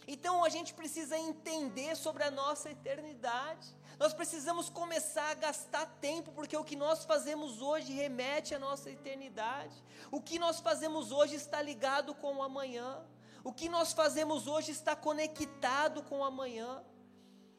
Então 0.06 0.44
a 0.44 0.48
gente 0.48 0.74
precisa 0.74 1.18
entender 1.18 1.96
sobre 1.96 2.22
a 2.22 2.30
nossa 2.30 2.70
eternidade. 2.70 3.74
Nós 3.98 4.14
precisamos 4.14 4.70
começar 4.70 5.30
a 5.30 5.34
gastar 5.34 5.86
tempo, 6.00 6.32
porque 6.32 6.56
o 6.56 6.64
que 6.64 6.76
nós 6.76 7.04
fazemos 7.04 7.60
hoje 7.60 7.92
remete 7.92 8.54
à 8.54 8.58
nossa 8.58 8.90
eternidade. 8.90 9.74
O 10.10 10.20
que 10.20 10.38
nós 10.38 10.60
fazemos 10.60 11.12
hoje 11.12 11.34
está 11.34 11.60
ligado 11.60 12.14
com 12.14 12.36
o 12.36 12.42
amanhã. 12.42 13.04
O 13.42 13.52
que 13.52 13.68
nós 13.68 13.92
fazemos 13.92 14.46
hoje 14.46 14.70
está 14.70 14.94
conectado 14.94 16.02
com 16.02 16.18
o 16.18 16.24
amanhã. 16.24 16.84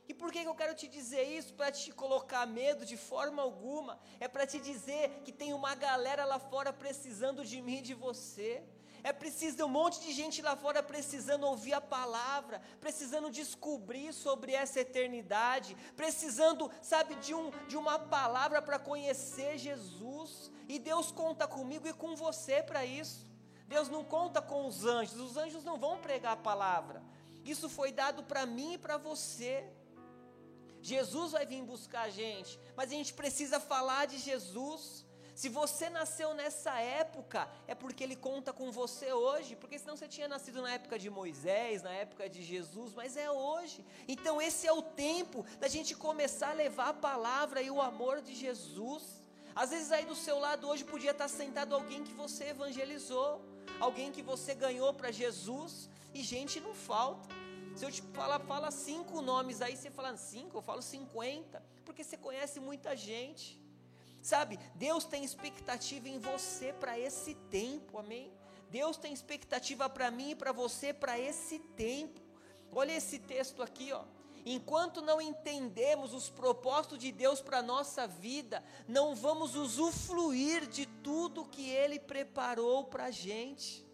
E 0.08 0.14
por 0.14 0.32
que 0.32 0.40
eu 0.40 0.54
quero 0.54 0.76
te 0.76 0.88
dizer 0.88 1.24
isso? 1.24 1.54
Para 1.54 1.72
te 1.72 1.92
colocar 1.92 2.46
medo 2.46 2.86
de 2.86 2.98
forma 2.98 3.42
alguma. 3.42 4.00
É 4.20 4.28
para 4.28 4.46
te 4.46 4.60
dizer 4.60 5.22
que 5.24 5.32
tem 5.32 5.54
uma 5.54 5.74
galera 5.74 6.26
lá 6.26 6.38
fora 6.38 6.72
precisando 6.72 7.46
de 7.46 7.62
mim 7.62 7.78
e 7.78 7.82
de 7.82 7.94
você. 7.94 8.64
É 9.04 9.12
preciso 9.12 9.66
um 9.66 9.70
monte 9.70 10.00
de 10.02 10.12
gente 10.12 10.42
lá 10.44 10.56
fora 10.56 10.84
precisando 10.84 11.48
ouvir 11.48 11.74
a 11.74 11.82
palavra, 11.82 12.62
precisando 12.80 13.32
descobrir 13.32 14.14
sobre 14.14 14.54
essa 14.54 14.82
eternidade, 14.82 15.76
precisando, 15.96 16.70
sabe, 16.84 17.16
de, 17.16 17.34
um, 17.34 17.50
de 17.68 17.78
uma 17.78 17.98
palavra 17.98 18.62
para 18.62 18.78
conhecer 18.78 19.58
Jesus. 19.58 20.52
E 20.68 20.78
Deus 20.78 21.12
conta 21.12 21.48
comigo 21.48 21.88
e 21.88 21.94
com 21.94 22.16
você 22.16 22.62
para 22.62 22.86
isso. 22.86 23.31
Deus 23.74 23.88
não 23.96 24.04
conta 24.04 24.40
com 24.42 24.68
os 24.70 24.86
anjos, 24.86 25.18
os 25.28 25.38
anjos 25.44 25.64
não 25.64 25.78
vão 25.86 25.98
pregar 26.08 26.34
a 26.34 26.46
palavra. 26.50 27.02
Isso 27.54 27.68
foi 27.78 27.90
dado 27.92 28.22
para 28.32 28.46
mim 28.46 28.74
e 28.74 28.78
para 28.78 28.98
você. 28.98 29.54
Jesus 30.82 31.32
vai 31.32 31.46
vir 31.46 31.64
buscar 31.64 32.04
a 32.04 32.10
gente, 32.10 32.60
mas 32.76 32.90
a 32.92 32.96
gente 32.96 33.14
precisa 33.14 33.60
falar 33.62 34.08
de 34.08 34.18
Jesus. 34.18 35.06
Se 35.34 35.48
você 35.48 35.90
nasceu 35.90 36.34
nessa 36.34 36.74
época, 36.80 37.48
é 37.66 37.74
porque 37.74 38.04
Ele 38.04 38.18
conta 38.18 38.52
com 38.52 38.70
você 38.72 39.14
hoje, 39.14 39.56
porque 39.56 39.80
senão 39.80 39.96
você 39.96 40.10
tinha 40.16 40.28
nascido 40.28 40.62
na 40.62 40.74
época 40.74 41.00
de 41.00 41.10
Moisés, 41.10 41.82
na 41.82 41.94
época 41.94 42.28
de 42.28 42.42
Jesus, 42.44 42.94
mas 42.94 43.16
é 43.16 43.32
hoje. 43.32 43.86
Então 44.06 44.42
esse 44.42 44.68
é 44.68 44.74
o 44.74 44.82
tempo 44.82 45.46
da 45.62 45.70
gente 45.70 45.96
começar 45.96 46.50
a 46.50 46.62
levar 46.66 46.90
a 46.90 46.94
palavra 47.10 47.62
e 47.62 47.72
o 47.72 47.82
amor 47.82 48.22
de 48.22 48.36
Jesus. 48.36 49.04
Às 49.56 49.70
vezes 49.72 49.92
aí 49.92 50.06
do 50.06 50.16
seu 50.16 50.40
lado 50.40 50.68
hoje 50.68 50.84
podia 50.84 51.12
estar 51.12 51.28
sentado 51.28 51.76
alguém 51.76 52.04
que 52.04 52.14
você 52.14 52.46
evangelizou, 52.56 53.42
alguém 53.82 54.12
que 54.12 54.22
você 54.22 54.54
ganhou 54.54 54.94
para 54.94 55.12
Jesus, 55.12 55.90
e 56.14 56.22
gente 56.22 56.60
não 56.60 56.74
falta. 56.74 57.30
Se 57.76 57.86
eu 57.86 57.92
te 57.92 58.02
falar, 58.20 58.40
fala 58.40 58.70
cinco 58.70 59.22
nomes 59.22 59.62
aí, 59.62 59.76
você 59.76 59.90
fala 59.90 60.16
cinco, 60.18 60.58
eu 60.58 60.62
falo 60.62 60.82
cinquenta, 60.82 61.64
porque 61.86 62.04
você 62.04 62.18
conhece 62.18 62.60
muita 62.60 62.96
gente. 62.96 63.60
Sabe, 64.22 64.60
Deus 64.76 65.04
tem 65.04 65.24
expectativa 65.24 66.08
em 66.08 66.20
você 66.20 66.72
para 66.74 67.00
esse 67.00 67.34
tempo, 67.50 67.98
amém? 67.98 68.32
Deus 68.70 68.98
tem 68.98 69.12
expectativa 69.12 69.90
para 69.90 70.12
mim 70.12 70.32
e 70.32 70.36
para 70.36 70.52
você 70.52 70.94
para 70.94 71.20
esse 71.20 71.58
tempo. 71.60 72.22
Olha 72.72 72.94
esse 72.94 73.18
texto 73.20 73.64
aqui, 73.64 73.92
ó. 73.92 74.04
Enquanto 74.46 75.02
não 75.02 75.22
entendemos 75.22 76.14
os 76.14 76.30
propósitos 76.30 77.00
de 77.00 77.12
Deus 77.12 77.42
para 77.42 77.60
a 77.60 77.64
nossa 77.64 78.08
vida, 78.08 78.64
não 78.88 79.16
vamos 79.16 79.56
usufruir 79.56 80.68
de 80.68 80.86
tudo 80.86 81.46
que 81.46 81.70
Ele 81.70 82.00
preparou 82.00 82.86
para 82.86 83.06
a 83.06 83.12
gente. 83.12 83.86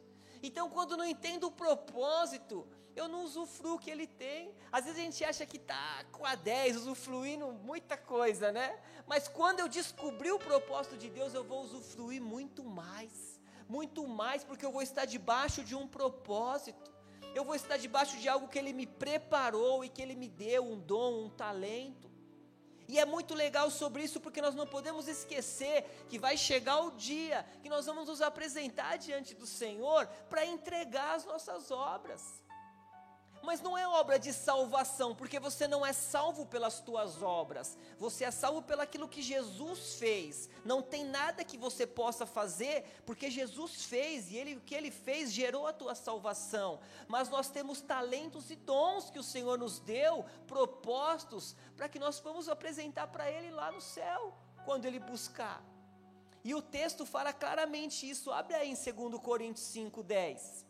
Então, 0.41 0.69
quando 0.69 0.95
não 0.95 1.05
entendo 1.05 1.47
o 1.47 1.51
propósito, 1.51 2.67
eu 2.95 3.07
não 3.07 3.23
usufruo 3.23 3.77
que 3.77 3.91
ele 3.91 4.07
tem. 4.07 4.53
Às 4.71 4.85
vezes 4.85 4.99
a 4.99 5.03
gente 5.03 5.23
acha 5.23 5.45
que 5.45 5.57
está 5.57 6.03
com 6.11 6.25
a 6.25 6.35
10, 6.35 6.77
usufruindo 6.77 7.51
muita 7.51 7.95
coisa, 7.95 8.51
né? 8.51 8.79
Mas 9.05 9.27
quando 9.27 9.59
eu 9.59 9.67
descobrir 9.67 10.31
o 10.31 10.39
propósito 10.39 10.97
de 10.97 11.09
Deus, 11.09 11.33
eu 11.33 11.43
vou 11.43 11.61
usufruir 11.61 12.21
muito 12.21 12.63
mais. 12.63 13.39
Muito 13.69 14.07
mais, 14.07 14.43
porque 14.43 14.65
eu 14.65 14.71
vou 14.71 14.81
estar 14.81 15.05
debaixo 15.05 15.63
de 15.63 15.75
um 15.75 15.87
propósito. 15.87 16.91
Eu 17.33 17.43
vou 17.43 17.55
estar 17.55 17.77
debaixo 17.77 18.17
de 18.17 18.27
algo 18.27 18.47
que 18.47 18.57
Ele 18.57 18.73
me 18.73 18.85
preparou 18.85 19.83
e 19.83 19.89
que 19.89 20.01
Ele 20.01 20.15
me 20.15 20.27
deu 20.27 20.63
um 20.63 20.79
dom, 20.79 21.25
um 21.25 21.29
talento. 21.29 22.09
E 22.87 22.97
é 22.97 23.05
muito 23.05 23.35
legal 23.35 23.69
sobre 23.69 24.03
isso, 24.03 24.19
porque 24.19 24.41
nós 24.41 24.55
não 24.55 24.65
podemos 24.65 25.07
esquecer 25.07 25.83
que 26.09 26.17
vai 26.17 26.37
chegar 26.37 26.79
o 26.79 26.91
dia 26.91 27.45
que 27.61 27.69
nós 27.69 27.85
vamos 27.85 28.07
nos 28.07 28.21
apresentar 28.21 28.97
diante 28.97 29.33
do 29.35 29.45
Senhor 29.45 30.07
para 30.29 30.45
entregar 30.45 31.15
as 31.15 31.25
nossas 31.25 31.69
obras. 31.69 32.41
Mas 33.47 33.61
não 33.61 33.77
é 33.77 33.87
obra 33.87 34.19
de 34.19 34.33
salvação, 34.33 35.15
porque 35.15 35.39
você 35.39 35.69
não 35.69 35.85
é 35.85 35.93
salvo 35.93 36.45
pelas 36.45 36.81
tuas 36.81 37.23
obras, 37.23 37.77
você 37.97 38.25
é 38.25 38.29
salvo 38.29 38.61
pelaquilo 38.61 39.07
que 39.07 39.21
Jesus 39.21 39.95
fez. 39.95 40.49
Não 40.65 40.81
tem 40.81 41.05
nada 41.05 41.45
que 41.45 41.57
você 41.57 41.87
possa 41.87 42.25
fazer, 42.25 42.83
porque 43.05 43.31
Jesus 43.31 43.85
fez 43.85 44.29
e 44.29 44.35
ele, 44.35 44.57
o 44.57 44.59
que 44.59 44.75
ele 44.75 44.91
fez 44.91 45.31
gerou 45.31 45.65
a 45.65 45.71
tua 45.71 45.95
salvação. 45.95 46.81
Mas 47.07 47.29
nós 47.29 47.49
temos 47.49 47.79
talentos 47.79 48.51
e 48.51 48.57
dons 48.57 49.09
que 49.09 49.17
o 49.17 49.23
Senhor 49.23 49.57
nos 49.57 49.79
deu, 49.79 50.25
propostos, 50.45 51.55
para 51.77 51.87
que 51.87 51.99
nós 51.99 52.19
vamos 52.19 52.49
apresentar 52.49 53.07
para 53.07 53.31
Ele 53.31 53.49
lá 53.51 53.71
no 53.71 53.79
céu, 53.79 54.37
quando 54.65 54.83
Ele 54.83 54.99
buscar. 54.99 55.63
E 56.43 56.53
o 56.53 56.61
texto 56.61 57.05
fala 57.05 57.31
claramente 57.31 58.09
isso. 58.09 58.29
Abre 58.29 58.55
aí 58.55 58.69
em 58.69 58.93
2 59.09 59.21
Coríntios 59.21 59.67
5,10, 59.67 60.65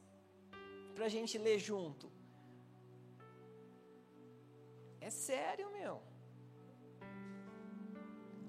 para 0.94 1.06
a 1.06 1.10
gente 1.10 1.40
ler 1.40 1.58
junto. 1.58 2.16
É 5.08 5.10
sério, 5.10 5.72
meu. 5.72 6.02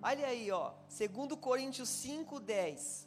Olha 0.03 0.27
aí, 0.27 0.51
ó, 0.51 0.73
2 0.89 1.37
Coríntios 1.37 1.89
5:10. 1.89 3.07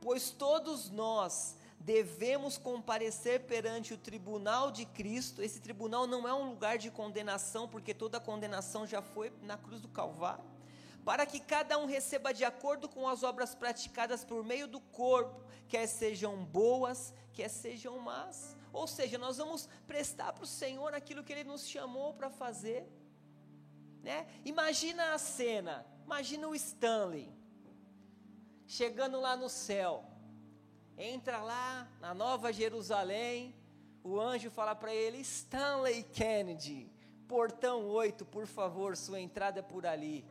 Pois 0.00 0.30
todos 0.30 0.88
nós 0.88 1.56
devemos 1.80 2.56
comparecer 2.56 3.46
perante 3.46 3.92
o 3.94 3.98
tribunal 3.98 4.70
de 4.70 4.84
Cristo. 4.86 5.42
Esse 5.42 5.60
tribunal 5.60 6.06
não 6.06 6.28
é 6.28 6.32
um 6.32 6.50
lugar 6.50 6.78
de 6.78 6.88
condenação, 6.88 7.66
porque 7.66 7.92
toda 7.92 8.20
condenação 8.20 8.86
já 8.86 9.02
foi 9.02 9.32
na 9.42 9.58
cruz 9.58 9.80
do 9.80 9.88
Calvário. 9.88 10.44
Para 11.04 11.26
que 11.26 11.40
cada 11.40 11.78
um 11.78 11.86
receba 11.86 12.32
de 12.32 12.44
acordo 12.44 12.88
com 12.88 13.08
as 13.08 13.24
obras 13.24 13.56
praticadas 13.56 14.24
por 14.24 14.44
meio 14.44 14.68
do 14.68 14.80
corpo, 14.80 15.42
quer 15.66 15.88
sejam 15.88 16.44
boas, 16.44 17.12
quer 17.32 17.48
sejam 17.48 17.98
más. 17.98 18.57
Ou 18.72 18.86
seja, 18.86 19.18
nós 19.18 19.36
vamos 19.38 19.68
prestar 19.86 20.32
para 20.32 20.44
o 20.44 20.46
Senhor 20.46 20.94
aquilo 20.94 21.24
que 21.24 21.32
Ele 21.32 21.44
nos 21.44 21.68
chamou 21.68 22.14
para 22.14 22.30
fazer. 22.30 22.86
Né? 24.02 24.26
Imagina 24.44 25.12
a 25.12 25.18
cena, 25.18 25.86
imagina 26.04 26.48
o 26.48 26.54
Stanley 26.54 27.38
chegando 28.68 29.18
lá 29.18 29.34
no 29.34 29.48
céu. 29.48 30.04
Entra 30.96 31.38
lá 31.38 31.88
na 32.00 32.12
Nova 32.12 32.52
Jerusalém, 32.52 33.54
o 34.04 34.20
anjo 34.20 34.50
fala 34.50 34.74
para 34.74 34.94
ele: 34.94 35.18
Stanley 35.18 36.02
Kennedy, 36.02 36.90
portão 37.26 37.86
8, 37.86 38.24
por 38.26 38.46
favor, 38.46 38.96
sua 38.96 39.20
entrada 39.20 39.60
é 39.60 39.62
por 39.62 39.86
ali. 39.86 40.24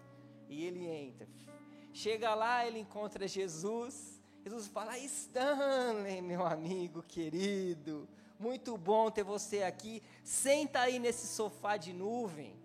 E 0.48 0.63
ele 0.63 0.86
entra. 0.86 1.27
Chega 1.91 2.36
lá, 2.36 2.65
ele 2.65 2.79
encontra 2.79 3.27
Jesus. 3.27 4.22
Jesus 4.44 4.67
fala: 4.67 4.98
Stanley, 5.00 6.22
meu 6.22 6.46
amigo 6.46 7.01
querido, 7.01 8.08
muito 8.39 8.77
bom 8.77 9.10
ter 9.10 9.24
você 9.24 9.63
aqui. 9.63 10.01
Senta 10.24 10.82
aí 10.82 11.00
nesse 11.00 11.27
sofá 11.27 11.77
de 11.77 11.94
nuvem. 11.94 12.56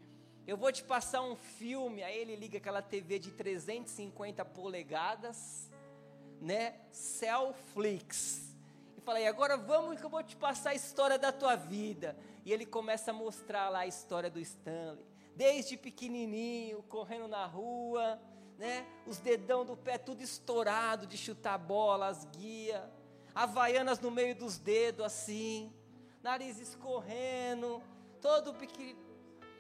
Eu 0.47 0.57
vou 0.57 0.71
te 0.73 0.83
passar 0.83 1.23
um 1.23 1.37
filme. 1.37 2.03
Aí 2.03 2.19
ele 2.19 2.37
liga 2.37 2.59
aquela 2.59 2.83
TV 2.83 3.19
de 3.19 3.31
350 3.31 4.45
polegadas, 4.45 5.71
né? 6.41 6.75
Cellflix. 6.91 8.55
E 8.97 9.01
fala: 9.01 9.21
"E 9.21 9.27
agora 9.27 9.57
vamos 9.57 9.99
que 9.99 10.05
eu 10.05 10.11
vou 10.11 10.23
te 10.23 10.37
passar 10.37 10.71
a 10.71 10.75
história 10.75 11.19
da 11.19 11.33
tua 11.33 11.57
vida". 11.57 12.17
E 12.45 12.53
ele 12.53 12.67
começa 12.67 13.13
a 13.13 13.15
mostrar 13.15 13.69
lá 13.69 13.81
a 13.81 13.87
história 13.87 14.29
do 14.29 14.41
Stanley, 14.41 15.07
desde 15.37 15.77
pequenininho, 15.77 16.83
correndo 16.83 17.29
na 17.29 17.47
rua, 17.47 18.21
né? 18.59 18.85
Os 19.07 19.19
dedão 19.19 19.65
do 19.65 19.77
pé 19.77 19.97
tudo 19.97 20.23
estourado 20.23 21.07
de 21.07 21.17
chutar 21.17 21.57
bola, 21.57 22.09
as 22.09 22.25
guias 22.25 22.83
havaianas 23.35 23.99
no 24.01 24.11
meio 24.11 24.35
dos 24.35 24.59
dedos 24.59 25.05
assim, 25.05 25.73
nariz 26.23 26.59
escorrendo, 26.59 27.83
todo 28.21 28.55
pequeno. 28.55 28.99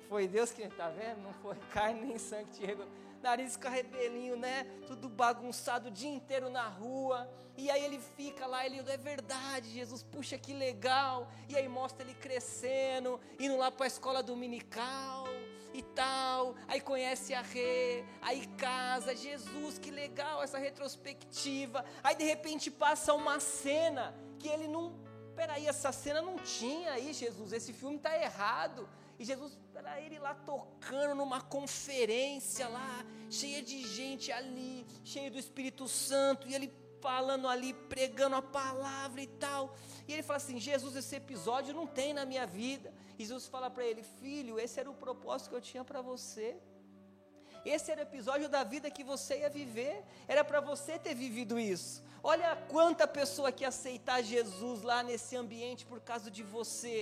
foi 0.08 0.28
Deus 0.28 0.50
que, 0.50 0.68
tá 0.68 0.88
vendo? 0.88 1.22
Não 1.22 1.32
foi 1.34 1.56
carne 1.72 2.06
nem 2.06 2.18
sangue 2.18 2.50
que. 2.50 2.76
Nariz 3.22 3.56
carrebelinho, 3.56 4.36
né? 4.36 4.64
Tudo 4.86 5.08
bagunçado 5.08 5.88
o 5.88 5.90
dia 5.92 6.10
inteiro 6.10 6.50
na 6.50 6.66
rua. 6.66 7.30
E 7.56 7.70
aí 7.70 7.84
ele 7.84 8.00
fica 8.16 8.46
lá, 8.46 8.66
ele, 8.66 8.80
é 8.80 8.96
verdade, 8.96 9.70
Jesus, 9.70 10.02
puxa 10.02 10.36
que 10.36 10.52
legal. 10.52 11.28
E 11.48 11.56
aí 11.56 11.68
mostra 11.68 12.04
ele 12.04 12.14
crescendo, 12.14 13.20
indo 13.38 13.56
lá 13.56 13.70
para 13.70 13.84
a 13.84 13.86
escola 13.86 14.22
dominical 14.24 15.28
e 15.74 15.82
tal. 15.82 16.54
Aí 16.68 16.80
conhece 16.80 17.34
a 17.34 17.42
Rê, 17.42 18.04
aí 18.20 18.46
casa, 18.56 19.14
Jesus, 19.14 19.78
que 19.78 19.90
legal 19.90 20.42
essa 20.42 20.58
retrospectiva. 20.58 21.84
Aí 22.02 22.14
de 22.14 22.24
repente 22.24 22.70
passa 22.70 23.14
uma 23.14 23.40
cena 23.40 24.14
que 24.38 24.48
ele 24.48 24.68
não. 24.68 25.00
Peraí, 25.34 25.66
essa 25.66 25.92
cena 25.92 26.20
não 26.20 26.36
tinha 26.36 26.92
aí, 26.92 27.12
Jesus, 27.12 27.52
esse 27.52 27.72
filme 27.72 27.96
está 27.96 28.16
errado. 28.16 28.88
E 29.18 29.24
Jesus, 29.24 29.58
era 29.74 30.00
ele 30.00 30.18
lá 30.18 30.34
tocando 30.34 31.14
numa 31.14 31.40
conferência 31.40 32.68
lá, 32.68 33.04
cheia 33.30 33.62
de 33.62 33.86
gente 33.86 34.30
ali, 34.30 34.86
cheio 35.04 35.30
do 35.30 35.38
Espírito 35.38 35.88
Santo, 35.88 36.48
e 36.48 36.54
ele 36.54 36.72
falando 37.00 37.48
ali, 37.48 37.74
pregando 37.74 38.36
a 38.36 38.42
palavra 38.42 39.20
e 39.20 39.26
tal. 39.26 39.76
E 40.06 40.12
ele 40.12 40.22
fala 40.22 40.36
assim: 40.36 40.58
Jesus, 40.58 40.94
esse 40.96 41.16
episódio 41.16 41.74
não 41.74 41.86
tem 41.86 42.14
na 42.14 42.24
minha 42.24 42.46
vida. 42.46 42.94
Jesus 43.22 43.46
fala 43.54 43.68
para 43.70 43.84
ele: 43.90 44.02
Filho, 44.20 44.58
esse 44.64 44.78
era 44.82 44.90
o 44.90 45.00
propósito 45.06 45.50
que 45.50 45.56
eu 45.56 45.66
tinha 45.70 45.84
para 45.90 46.02
você. 46.02 46.48
Esse 47.64 47.90
era 47.92 48.00
o 48.00 48.08
episódio 48.10 48.48
da 48.48 48.62
vida 48.64 48.90
que 48.96 49.04
você 49.04 49.32
ia 49.42 49.50
viver. 49.60 50.04
Era 50.26 50.42
para 50.50 50.60
você 50.60 50.98
ter 50.98 51.14
vivido 51.14 51.58
isso. 51.58 52.02
Olha 52.22 52.50
quanta 52.74 53.06
pessoa 53.06 53.52
que 53.58 53.64
aceitar 53.64 54.22
Jesus 54.22 54.82
lá 54.82 55.02
nesse 55.02 55.36
ambiente 55.36 55.86
por 55.86 56.00
causa 56.00 56.30
de 56.30 56.42
você. 56.42 56.98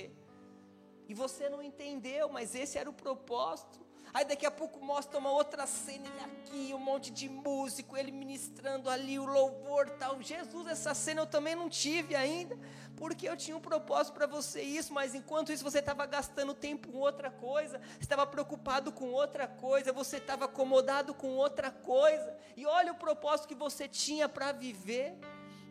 E 1.08 1.14
você 1.14 1.48
não 1.48 1.62
entendeu, 1.62 2.28
mas 2.28 2.54
esse 2.54 2.76
era 2.78 2.88
o 2.88 2.98
propósito. 3.04 3.78
Aí 4.12 4.24
daqui 4.24 4.44
a 4.44 4.50
pouco 4.50 4.84
mostra 4.84 5.18
uma 5.18 5.30
outra 5.30 5.66
cena, 5.66 6.08
ele 6.08 6.24
aqui, 6.24 6.74
um 6.74 6.78
monte 6.78 7.12
de 7.12 7.28
músico, 7.28 7.96
ele 7.96 8.10
ministrando 8.10 8.90
ali 8.90 9.18
o 9.18 9.24
louvor 9.24 9.88
tal. 9.90 10.20
Jesus, 10.20 10.66
essa 10.66 10.92
cena 10.94 11.22
eu 11.22 11.26
também 11.26 11.54
não 11.54 11.68
tive 11.68 12.16
ainda, 12.16 12.58
porque 12.96 13.28
eu 13.28 13.36
tinha 13.36 13.56
um 13.56 13.60
propósito 13.60 14.14
para 14.14 14.26
você 14.26 14.62
isso, 14.62 14.92
mas 14.92 15.14
enquanto 15.14 15.52
isso 15.52 15.62
você 15.62 15.78
estava 15.78 16.04
gastando 16.06 16.52
tempo 16.54 16.88
com 16.88 16.98
outra 16.98 17.30
coisa, 17.30 17.80
estava 18.00 18.26
preocupado 18.26 18.90
com 18.90 19.12
outra 19.12 19.46
coisa, 19.46 19.92
você 19.92 20.16
estava 20.16 20.46
acomodado 20.46 21.14
com 21.14 21.28
outra 21.36 21.70
coisa. 21.70 22.36
E 22.56 22.66
olha 22.66 22.92
o 22.92 22.96
propósito 22.96 23.46
que 23.46 23.54
você 23.54 23.86
tinha 23.86 24.28
para 24.28 24.50
viver, 24.50 25.16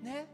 né? 0.02 0.28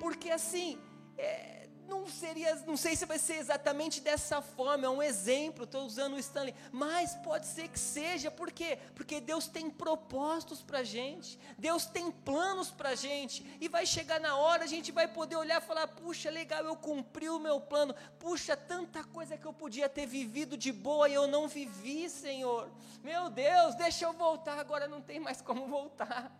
Porque 0.00 0.30
assim, 0.30 0.80
é, 1.16 1.61
não 1.92 2.08
seria, 2.08 2.54
não 2.66 2.76
sei 2.76 2.96
se 2.96 3.04
vai 3.04 3.18
ser 3.18 3.34
exatamente 3.34 4.00
dessa 4.00 4.40
forma, 4.40 4.86
é 4.86 4.88
um 4.88 5.02
exemplo, 5.02 5.64
estou 5.64 5.84
usando 5.84 6.14
o 6.14 6.18
Stanley, 6.18 6.54
mas 6.72 7.14
pode 7.16 7.46
ser 7.46 7.68
que 7.68 7.78
seja, 7.78 8.30
por 8.30 8.50
quê? 8.50 8.78
Porque 8.94 9.20
Deus 9.20 9.46
tem 9.46 9.68
propósitos 9.68 10.62
para 10.62 10.78
a 10.78 10.84
gente, 10.84 11.38
Deus 11.58 11.84
tem 11.84 12.10
planos 12.10 12.70
para 12.70 12.90
a 12.90 12.94
gente, 12.94 13.46
e 13.60 13.68
vai 13.68 13.84
chegar 13.84 14.18
na 14.18 14.36
hora, 14.36 14.64
a 14.64 14.66
gente 14.66 14.90
vai 14.90 15.06
poder 15.06 15.36
olhar 15.36 15.60
e 15.60 15.64
falar: 15.64 15.86
puxa, 15.86 16.30
legal, 16.30 16.64
eu 16.64 16.76
cumpri 16.76 17.28
o 17.28 17.38
meu 17.38 17.60
plano, 17.60 17.94
puxa, 18.18 18.56
tanta 18.56 19.04
coisa 19.04 19.36
que 19.36 19.46
eu 19.46 19.52
podia 19.52 19.88
ter 19.88 20.06
vivido 20.06 20.56
de 20.56 20.72
boa 20.72 21.08
e 21.08 21.14
eu 21.14 21.26
não 21.26 21.46
vivi, 21.46 22.08
Senhor, 22.08 22.70
meu 23.02 23.28
Deus, 23.28 23.74
deixa 23.74 24.06
eu 24.06 24.14
voltar, 24.14 24.58
agora 24.58 24.88
não 24.88 25.02
tem 25.02 25.20
mais 25.20 25.42
como 25.42 25.66
voltar. 25.66 26.32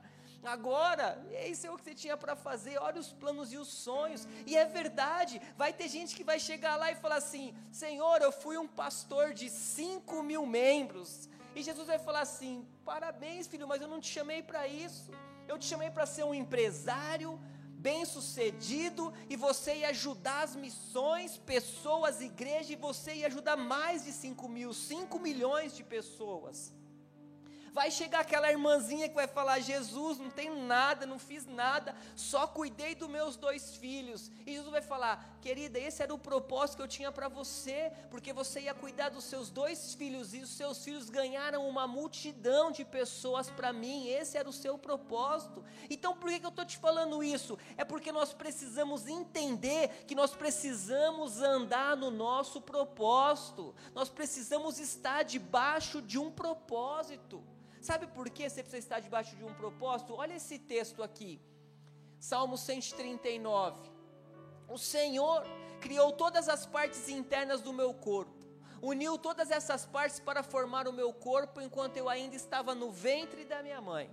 Agora, 0.44 1.24
esse 1.30 1.66
é 1.66 1.70
o 1.70 1.76
que 1.76 1.84
você 1.84 1.94
tinha 1.94 2.16
para 2.16 2.34
fazer. 2.34 2.76
Olha 2.78 3.00
os 3.00 3.12
planos 3.12 3.52
e 3.52 3.58
os 3.58 3.68
sonhos. 3.68 4.26
E 4.46 4.56
é 4.56 4.64
verdade. 4.64 5.40
Vai 5.56 5.72
ter 5.72 5.88
gente 5.88 6.16
que 6.16 6.24
vai 6.24 6.40
chegar 6.40 6.76
lá 6.76 6.90
e 6.90 6.96
falar 6.96 7.16
assim: 7.16 7.54
Senhor, 7.70 8.20
eu 8.20 8.32
fui 8.32 8.58
um 8.58 8.66
pastor 8.66 9.32
de 9.32 9.48
5 9.48 10.22
mil 10.22 10.44
membros. 10.44 11.28
E 11.54 11.62
Jesus 11.62 11.86
vai 11.86 11.98
falar 11.98 12.22
assim: 12.22 12.66
Parabéns, 12.84 13.46
filho, 13.46 13.68
mas 13.68 13.80
eu 13.80 13.88
não 13.88 14.00
te 14.00 14.08
chamei 14.08 14.42
para 14.42 14.66
isso. 14.66 15.12
Eu 15.46 15.58
te 15.58 15.66
chamei 15.66 15.90
para 15.90 16.06
ser 16.06 16.24
um 16.24 16.34
empresário 16.34 17.40
bem 17.86 18.04
sucedido 18.04 19.12
e 19.28 19.34
você 19.34 19.74
ia 19.78 19.88
ajudar 19.88 20.42
as 20.42 20.54
missões, 20.54 21.36
pessoas, 21.36 22.20
igreja, 22.20 22.72
e 22.72 22.76
você 22.76 23.14
ia 23.14 23.26
ajudar 23.26 23.56
mais 23.56 24.04
de 24.04 24.12
5 24.12 24.48
mil, 24.48 24.72
5 24.72 25.18
milhões 25.18 25.76
de 25.76 25.82
pessoas. 25.82 26.72
Vai 27.72 27.90
chegar 27.90 28.20
aquela 28.20 28.50
irmãzinha 28.50 29.08
que 29.08 29.14
vai 29.14 29.26
falar: 29.26 29.58
Jesus, 29.60 30.18
não 30.18 30.28
tenho 30.28 30.62
nada, 30.62 31.06
não 31.06 31.18
fiz 31.18 31.46
nada, 31.46 31.96
só 32.14 32.46
cuidei 32.46 32.94
dos 32.94 33.08
meus 33.08 33.34
dois 33.34 33.76
filhos. 33.76 34.30
E 34.46 34.52
Jesus 34.52 34.70
vai 34.70 34.82
falar: 34.82 35.38
querida, 35.40 35.78
esse 35.78 36.02
era 36.02 36.12
o 36.12 36.18
propósito 36.18 36.76
que 36.76 36.82
eu 36.82 36.88
tinha 36.88 37.10
para 37.10 37.28
você, 37.28 37.90
porque 38.10 38.30
você 38.30 38.60
ia 38.60 38.74
cuidar 38.74 39.08
dos 39.08 39.24
seus 39.24 39.48
dois 39.48 39.94
filhos 39.94 40.34
e 40.34 40.40
os 40.40 40.50
seus 40.50 40.84
filhos 40.84 41.08
ganharam 41.08 41.66
uma 41.66 41.86
multidão 41.86 42.70
de 42.70 42.84
pessoas 42.84 43.48
para 43.48 43.72
mim. 43.72 44.06
Esse 44.06 44.36
era 44.36 44.46
o 44.46 44.52
seu 44.52 44.76
propósito. 44.76 45.64
Então, 45.88 46.14
por 46.14 46.28
que, 46.28 46.40
que 46.40 46.46
eu 46.46 46.50
estou 46.50 46.66
te 46.66 46.76
falando 46.76 47.24
isso? 47.24 47.58
É 47.78 47.86
porque 47.86 48.12
nós 48.12 48.34
precisamos 48.34 49.06
entender 49.08 50.04
que 50.06 50.14
nós 50.14 50.34
precisamos 50.34 51.40
andar 51.40 51.96
no 51.96 52.10
nosso 52.10 52.60
propósito, 52.60 53.74
nós 53.94 54.10
precisamos 54.10 54.78
estar 54.78 55.22
debaixo 55.22 56.02
de 56.02 56.18
um 56.18 56.30
propósito. 56.30 57.42
Sabe 57.82 58.06
por 58.06 58.30
que 58.30 58.48
você 58.48 58.62
precisa 58.62 58.78
estar 58.78 59.00
debaixo 59.00 59.34
de 59.34 59.44
um 59.44 59.52
propósito? 59.52 60.14
Olha 60.14 60.34
esse 60.34 60.56
texto 60.56 61.02
aqui, 61.02 61.40
Salmo 62.20 62.56
139. 62.56 63.90
O 64.68 64.78
Senhor 64.78 65.42
criou 65.80 66.12
todas 66.12 66.48
as 66.48 66.64
partes 66.64 67.08
internas 67.08 67.60
do 67.60 67.72
meu 67.72 67.92
corpo, 67.92 68.46
uniu 68.80 69.18
todas 69.18 69.50
essas 69.50 69.84
partes 69.84 70.20
para 70.20 70.44
formar 70.44 70.86
o 70.86 70.92
meu 70.92 71.12
corpo 71.12 71.60
enquanto 71.60 71.96
eu 71.96 72.08
ainda 72.08 72.36
estava 72.36 72.72
no 72.72 72.92
ventre 72.92 73.44
da 73.44 73.60
minha 73.64 73.80
mãe. 73.80 74.08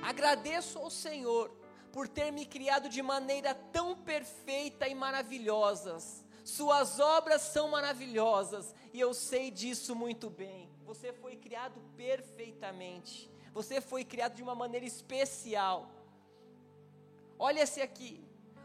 Agradeço 0.00 0.78
ao 0.78 0.88
Senhor 0.88 1.50
por 1.92 2.06
ter 2.06 2.30
me 2.30 2.46
criado 2.46 2.88
de 2.88 3.02
maneira 3.02 3.56
tão 3.56 3.96
perfeita 3.96 4.86
e 4.86 4.94
maravilhosa. 4.94 5.98
Suas 6.44 7.00
obras 7.00 7.42
são 7.42 7.68
maravilhosas 7.70 8.72
e 8.92 9.00
eu 9.00 9.12
sei 9.12 9.50
disso 9.50 9.96
muito 9.96 10.30
bem. 10.30 10.71
Você 10.92 11.10
foi 11.10 11.36
criado 11.36 11.80
perfeitamente. 11.96 13.30
Você 13.54 13.80
foi 13.80 14.04
criado 14.04 14.34
de 14.34 14.42
uma 14.42 14.54
maneira 14.54 14.84
especial. 14.84 15.90
Olha-se 17.38 17.80
aqui 17.80 18.22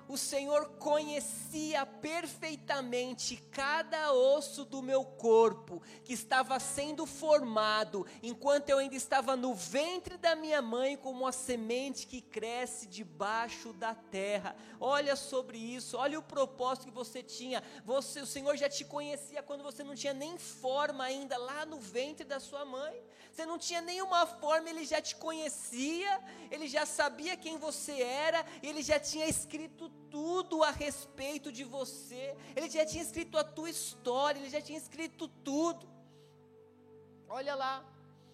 o 0.08 0.18
Senhor 0.18 0.70
conhecia 0.78 1.86
perfeitamente 1.86 3.38
cada 3.52 4.14
osso 4.14 4.64
do 4.64 4.82
meu 4.82 5.04
corpo 5.04 5.82
que 6.04 6.14
estava 6.14 6.60
sendo 6.60 7.06
formado, 7.06 8.06
enquanto 8.24 8.70
eu 8.70 8.78
ainda 8.78 8.96
estava 8.96 9.36
no 9.36 9.54
ventre 9.54 10.18
da 10.18 10.36
minha 10.36 10.62
mãe, 10.62 10.96
como 10.96 11.28
a 11.28 11.32
semente 11.32 12.08
que 12.08 12.22
cresce 12.22 12.88
debaixo 12.88 13.74
da 13.74 13.94
terra. 13.94 14.56
Olha 14.80 15.16
sobre 15.16 15.58
isso, 15.58 15.98
olha 15.98 16.20
o 16.20 16.24
propósito 16.24 16.88
que 16.88 16.94
você 16.94 17.22
tinha. 17.22 17.62
Você, 17.86 18.22
o 18.22 18.26
Senhor 18.26 18.56
já 18.56 18.70
te 18.70 18.86
conhecia 18.86 19.44
quando 19.44 19.64
você 19.64 19.84
não 19.84 19.96
tinha 19.96 20.14
nem 20.14 20.38
forma 20.38 21.04
ainda 21.04 21.38
lá 21.38 21.66
no 21.66 21.80
ventre 21.80 22.26
da 22.26 22.40
sua 22.40 22.64
mãe. 22.64 23.02
Você 23.32 23.46
não 23.46 23.60
tinha 23.60 23.82
nenhuma 23.82 24.26
forma, 24.26 24.68
ele 24.68 24.84
já 24.84 25.00
te 25.00 25.16
conhecia, 25.16 26.20
ele 26.50 26.68
já 26.68 26.88
sabia 26.88 27.38
quem 27.38 27.58
você 27.58 28.02
era, 28.02 28.44
ele 28.64 28.82
já 28.82 29.00
tinha 29.00 29.28
escrito 29.28 29.92
tudo 30.10 30.64
a 30.64 30.72
respeito 30.72 31.52
de 31.52 31.64
você, 31.64 32.36
ele 32.56 32.70
já 32.70 32.86
tinha 32.86 33.04
escrito 33.04 33.38
a 33.38 33.44
tua 33.44 33.70
história, 33.70 34.40
ele 34.40 34.50
já 34.50 34.62
tinha 34.62 34.78
escrito 34.78 35.28
tudo. 35.28 35.88
Olha 37.30 37.56
lá, 37.56 37.84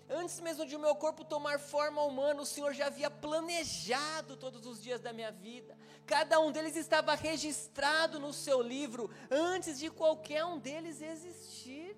antes 0.09 0.39
mesmo 0.39 0.65
de 0.65 0.75
o 0.75 0.79
meu 0.79 0.95
corpo 0.95 1.25
tomar 1.25 1.59
forma 1.59 2.01
humana, 2.03 2.41
o 2.41 2.45
Senhor 2.45 2.73
já 2.73 2.87
havia 2.87 3.09
planejado 3.09 4.37
todos 4.37 4.65
os 4.65 4.81
dias 4.81 5.01
da 5.01 5.11
minha 5.11 5.31
vida. 5.31 5.77
Cada 6.05 6.39
um 6.39 6.51
deles 6.51 6.75
estava 6.75 7.15
registrado 7.15 8.19
no 8.19 8.31
seu 8.31 8.61
livro 8.61 9.09
antes 9.31 9.79
de 9.79 9.89
qualquer 9.89 10.45
um 10.45 10.59
deles 10.59 11.01
existir. 11.01 11.97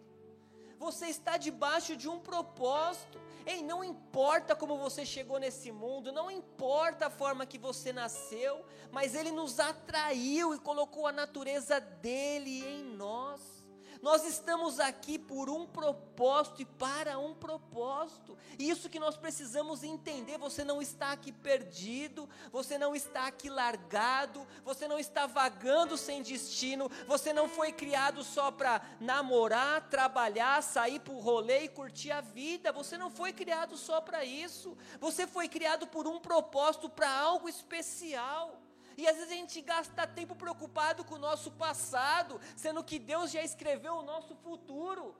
Você 0.77 1.07
está 1.07 1.37
debaixo 1.37 1.95
de 1.95 2.07
um 2.07 2.19
propósito. 2.19 3.19
Ei, 3.45 3.61
não 3.61 3.83
importa 3.83 4.55
como 4.55 4.77
você 4.77 5.05
chegou 5.05 5.39
nesse 5.39 5.71
mundo, 5.71 6.11
não 6.11 6.31
importa 6.31 7.07
a 7.07 7.09
forma 7.11 7.45
que 7.45 7.59
você 7.59 7.93
nasceu, 7.93 8.65
mas 8.91 9.13
Ele 9.13 9.31
nos 9.31 9.59
atraiu 9.59 10.55
e 10.55 10.59
colocou 10.59 11.05
a 11.05 11.11
natureza 11.11 11.79
dele 11.79 12.65
em 12.65 12.83
nós. 12.83 13.54
Nós 14.05 14.23
estamos 14.23 14.79
aqui 14.79 15.17
por 15.17 15.49
um 15.49 15.65
propósito 15.65 16.61
e 16.61 16.65
para 16.65 17.17
um 17.17 17.33
propósito. 17.33 18.37
Isso 18.59 18.87
que 18.87 18.99
nós 18.99 19.17
precisamos 19.17 19.81
entender. 19.81 20.37
Você 20.37 20.63
não 20.63 20.79
está 20.79 21.11
aqui 21.11 21.31
perdido, 21.31 22.29
você 22.51 22.77
não 22.77 22.95
está 22.95 23.25
aqui 23.25 23.49
largado, 23.49 24.45
você 24.63 24.87
não 24.87 24.99
está 24.99 25.25
vagando 25.25 25.97
sem 25.97 26.21
destino, 26.21 26.87
você 27.07 27.33
não 27.33 27.49
foi 27.49 27.71
criado 27.71 28.23
só 28.23 28.51
para 28.51 28.79
namorar, 28.99 29.89
trabalhar, 29.89 30.61
sair 30.61 30.99
para 30.99 31.11
o 31.11 31.19
rolê 31.19 31.63
e 31.63 31.69
curtir 31.69 32.11
a 32.11 32.21
vida. 32.21 32.71
Você 32.73 32.99
não 32.99 33.09
foi 33.09 33.33
criado 33.33 33.75
só 33.75 34.01
para 34.01 34.23
isso. 34.23 34.77
Você 34.99 35.25
foi 35.25 35.49
criado 35.49 35.87
por 35.87 36.05
um 36.05 36.19
propósito, 36.19 36.87
para 36.87 37.09
algo 37.09 37.49
especial. 37.49 38.64
E 38.97 39.07
às 39.07 39.15
vezes 39.15 39.31
a 39.31 39.35
gente 39.35 39.61
gasta 39.61 40.07
tempo 40.07 40.35
preocupado 40.35 41.03
com 41.03 41.15
o 41.15 41.19
nosso 41.19 41.51
passado, 41.51 42.39
sendo 42.55 42.83
que 42.83 42.97
Deus 42.97 43.31
já 43.31 43.41
escreveu 43.43 43.95
o 43.95 44.03
nosso 44.03 44.35
futuro. 44.35 45.15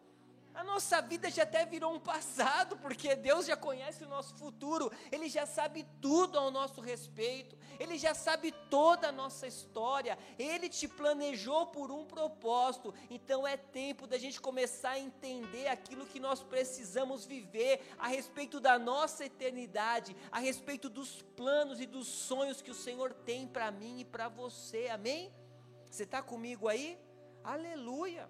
A 0.54 0.64
nossa 0.64 1.02
vida 1.02 1.30
já 1.30 1.44
até 1.44 1.66
virou 1.66 1.94
um 1.94 2.00
passado, 2.00 2.78
porque 2.78 3.14
Deus 3.14 3.46
já 3.46 3.58
conhece 3.58 4.06
o 4.06 4.08
nosso 4.08 4.34
futuro, 4.38 4.90
Ele 5.12 5.28
já 5.28 5.46
sabe 5.46 5.86
tudo 6.00 6.40
ao 6.40 6.50
nosso 6.50 6.80
respeito, 6.80 7.58
Ele 7.80 7.98
já 7.98 8.14
sabe 8.14 8.52
toda 8.70 9.10
a 9.10 9.12
nossa 9.12 9.48
história, 9.48 10.18
Ele 10.38 10.70
te 10.70 10.88
planejou 10.88 11.68
por 11.68 11.92
um 11.92 12.06
propósito, 12.06 12.94
então 13.10 13.48
é 13.48 13.58
tempo 13.58 14.08
da 14.08 14.18
gente 14.18 14.40
começar 14.42 14.92
a 14.92 15.00
entender 15.00 15.68
aquilo 15.68 16.06
que 16.06 16.20
nós 16.20 16.42
precisamos 16.42 17.26
viver 17.26 17.82
a 17.98 18.08
respeito 18.08 18.60
da 18.60 18.78
nossa 18.78 19.26
eternidade, 19.26 20.16
a 20.32 20.40
respeito 20.40 20.90
dos 20.90 21.22
planos 21.36 21.80
e 21.80 21.86
dos 21.86 22.08
sonhos 22.08 22.62
que 22.62 22.72
o 22.72 22.76
Senhor 22.76 23.14
tem 23.14 23.48
para 23.48 23.72
mim 23.72 24.00
e 24.00 24.06
para 24.06 24.28
você, 24.28 24.88
amém? 24.88 25.34
Você 25.90 26.04
está 26.04 26.22
comigo 26.22 26.68
aí? 26.68 26.98
Aleluia! 27.44 28.30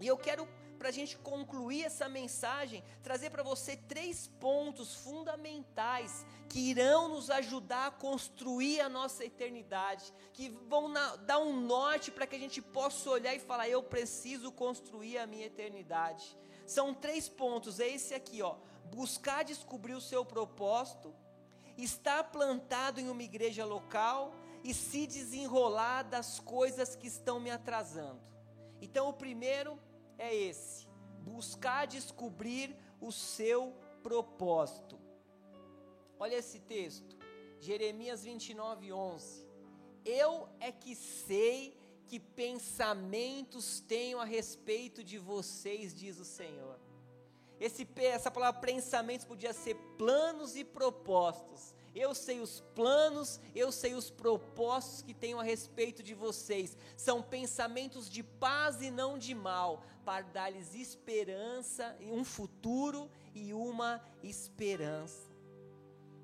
E 0.00 0.06
eu 0.06 0.16
quero 0.16 0.46
para 0.78 0.88
a 0.88 0.92
gente 0.92 1.18
concluir 1.18 1.84
essa 1.84 2.08
mensagem, 2.08 2.82
trazer 3.02 3.30
para 3.30 3.42
você 3.42 3.76
três 3.76 4.28
pontos 4.40 4.94
fundamentais 4.94 6.24
que 6.48 6.70
irão 6.70 7.08
nos 7.08 7.28
ajudar 7.30 7.88
a 7.88 7.90
construir 7.90 8.80
a 8.80 8.88
nossa 8.88 9.24
eternidade, 9.24 10.12
que 10.32 10.48
vão 10.68 10.88
na, 10.88 11.16
dar 11.16 11.40
um 11.40 11.60
norte 11.60 12.10
para 12.10 12.26
que 12.26 12.36
a 12.36 12.38
gente 12.38 12.62
possa 12.62 13.10
olhar 13.10 13.34
e 13.34 13.40
falar: 13.40 13.68
eu 13.68 13.82
preciso 13.82 14.52
construir 14.52 15.18
a 15.18 15.26
minha 15.26 15.46
eternidade. 15.46 16.38
São 16.66 16.94
três 16.94 17.28
pontos, 17.28 17.80
é 17.80 17.88
esse 17.88 18.14
aqui, 18.14 18.40
ó. 18.40 18.56
Buscar 18.94 19.42
descobrir 19.42 19.94
o 19.94 20.00
seu 20.00 20.24
propósito, 20.24 21.14
estar 21.76 22.24
plantado 22.24 23.00
em 23.00 23.08
uma 23.08 23.22
igreja 23.22 23.64
local 23.64 24.32
e 24.64 24.72
se 24.72 25.06
desenrolar 25.06 26.02
das 26.02 26.40
coisas 26.40 26.94
que 26.94 27.06
estão 27.06 27.40
me 27.40 27.50
atrasando. 27.50 28.20
Então, 28.80 29.08
o 29.08 29.12
primeiro 29.12 29.78
é 30.18 30.34
esse: 30.34 30.86
buscar 31.22 31.86
descobrir 31.86 32.76
o 33.00 33.10
seu 33.12 33.74
propósito. 34.02 34.98
Olha 36.18 36.36
esse 36.36 36.58
texto, 36.60 37.16
Jeremias 37.60 38.24
29, 38.24 38.92
11. 38.92 39.46
Eu 40.04 40.48
é 40.58 40.72
que 40.72 40.94
sei 40.94 41.78
que 42.06 42.18
pensamentos 42.18 43.80
tenho 43.80 44.18
a 44.18 44.24
respeito 44.24 45.04
de 45.04 45.18
vocês, 45.18 45.94
diz 45.94 46.18
o 46.18 46.24
Senhor. 46.24 46.78
Esse, 47.60 47.86
essa 47.96 48.30
palavra 48.30 48.60
pensamentos 48.60 49.26
podia 49.26 49.52
ser 49.52 49.74
planos 49.98 50.56
e 50.56 50.64
propósitos. 50.64 51.74
Eu 51.94 52.14
sei 52.14 52.40
os 52.40 52.60
planos, 52.74 53.40
eu 53.54 53.72
sei 53.72 53.94
os 53.94 54.10
propósitos 54.10 55.02
que 55.02 55.14
tenho 55.14 55.38
a 55.38 55.42
respeito 55.42 56.02
de 56.02 56.14
vocês. 56.14 56.76
São 56.96 57.22
pensamentos 57.22 58.08
de 58.08 58.22
paz 58.22 58.80
e 58.82 58.90
não 58.90 59.18
de 59.18 59.34
mal, 59.34 59.82
para 60.04 60.22
dar-lhes 60.22 60.74
esperança, 60.74 61.96
um 62.00 62.24
futuro 62.24 63.10
e 63.34 63.52
uma 63.52 64.02
esperança. 64.22 65.28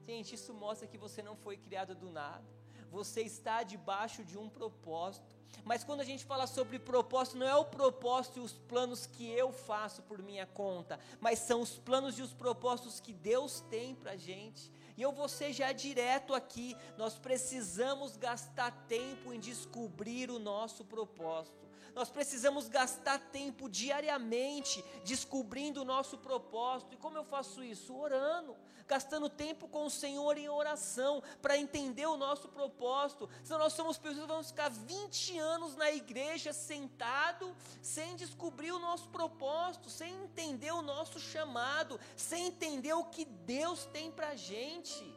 Gente, 0.06 0.34
isso 0.34 0.52
mostra 0.52 0.86
que 0.86 0.98
você 0.98 1.22
não 1.22 1.36
foi 1.36 1.56
criado 1.56 1.94
do 1.94 2.10
nada. 2.10 2.44
Você 2.90 3.22
está 3.22 3.62
debaixo 3.62 4.24
de 4.24 4.38
um 4.38 4.48
propósito. 4.48 5.34
Mas 5.64 5.82
quando 5.82 6.00
a 6.00 6.04
gente 6.04 6.24
fala 6.24 6.46
sobre 6.46 6.78
propósito, 6.78 7.38
não 7.38 7.46
é 7.46 7.54
o 7.54 7.64
propósito 7.64 8.38
e 8.38 8.42
os 8.42 8.52
planos 8.52 9.06
que 9.06 9.28
eu 9.30 9.52
faço 9.52 10.02
por 10.02 10.22
minha 10.22 10.46
conta, 10.46 10.98
mas 11.20 11.38
são 11.38 11.60
os 11.60 11.78
planos 11.78 12.18
e 12.18 12.22
os 12.22 12.32
propósitos 12.32 13.00
que 13.00 13.12
Deus 13.12 13.60
tem 13.70 13.94
para 13.94 14.12
a 14.12 14.16
gente. 14.16 14.70
E 14.96 15.02
eu 15.02 15.12
vou 15.12 15.28
ser 15.28 15.52
já 15.52 15.72
direto 15.72 16.34
aqui, 16.34 16.76
nós 16.96 17.18
precisamos 17.18 18.16
gastar 18.16 18.70
tempo 18.86 19.32
em 19.32 19.40
descobrir 19.40 20.30
o 20.30 20.38
nosso 20.38 20.84
propósito. 20.84 21.63
Nós 21.94 22.10
precisamos 22.10 22.68
gastar 22.68 23.18
tempo 23.18 23.68
diariamente 23.68 24.84
descobrindo 25.04 25.82
o 25.82 25.84
nosso 25.84 26.18
propósito. 26.18 26.94
E 26.94 26.96
como 26.96 27.16
eu 27.16 27.24
faço 27.24 27.62
isso? 27.62 27.94
Orando, 27.96 28.56
gastando 28.86 29.28
tempo 29.28 29.68
com 29.68 29.86
o 29.86 29.90
Senhor 29.90 30.36
em 30.36 30.48
oração, 30.48 31.22
para 31.40 31.56
entender 31.56 32.06
o 32.06 32.16
nosso 32.16 32.48
propósito. 32.48 33.28
Senão 33.44 33.60
nós 33.60 33.74
somos 33.74 33.96
pessoas 33.96 34.22
que 34.22 34.26
vamos 34.26 34.48
ficar 34.48 34.70
20 34.70 35.38
anos 35.38 35.76
na 35.76 35.92
igreja 35.92 36.52
sentado, 36.52 37.54
sem 37.80 38.16
descobrir 38.16 38.72
o 38.72 38.80
nosso 38.80 39.08
propósito, 39.08 39.88
sem 39.88 40.12
entender 40.24 40.72
o 40.72 40.82
nosso 40.82 41.20
chamado, 41.20 42.00
sem 42.16 42.46
entender 42.46 42.92
o 42.92 43.04
que 43.04 43.24
Deus 43.24 43.84
tem 43.86 44.10
para 44.10 44.34
gente. 44.34 45.13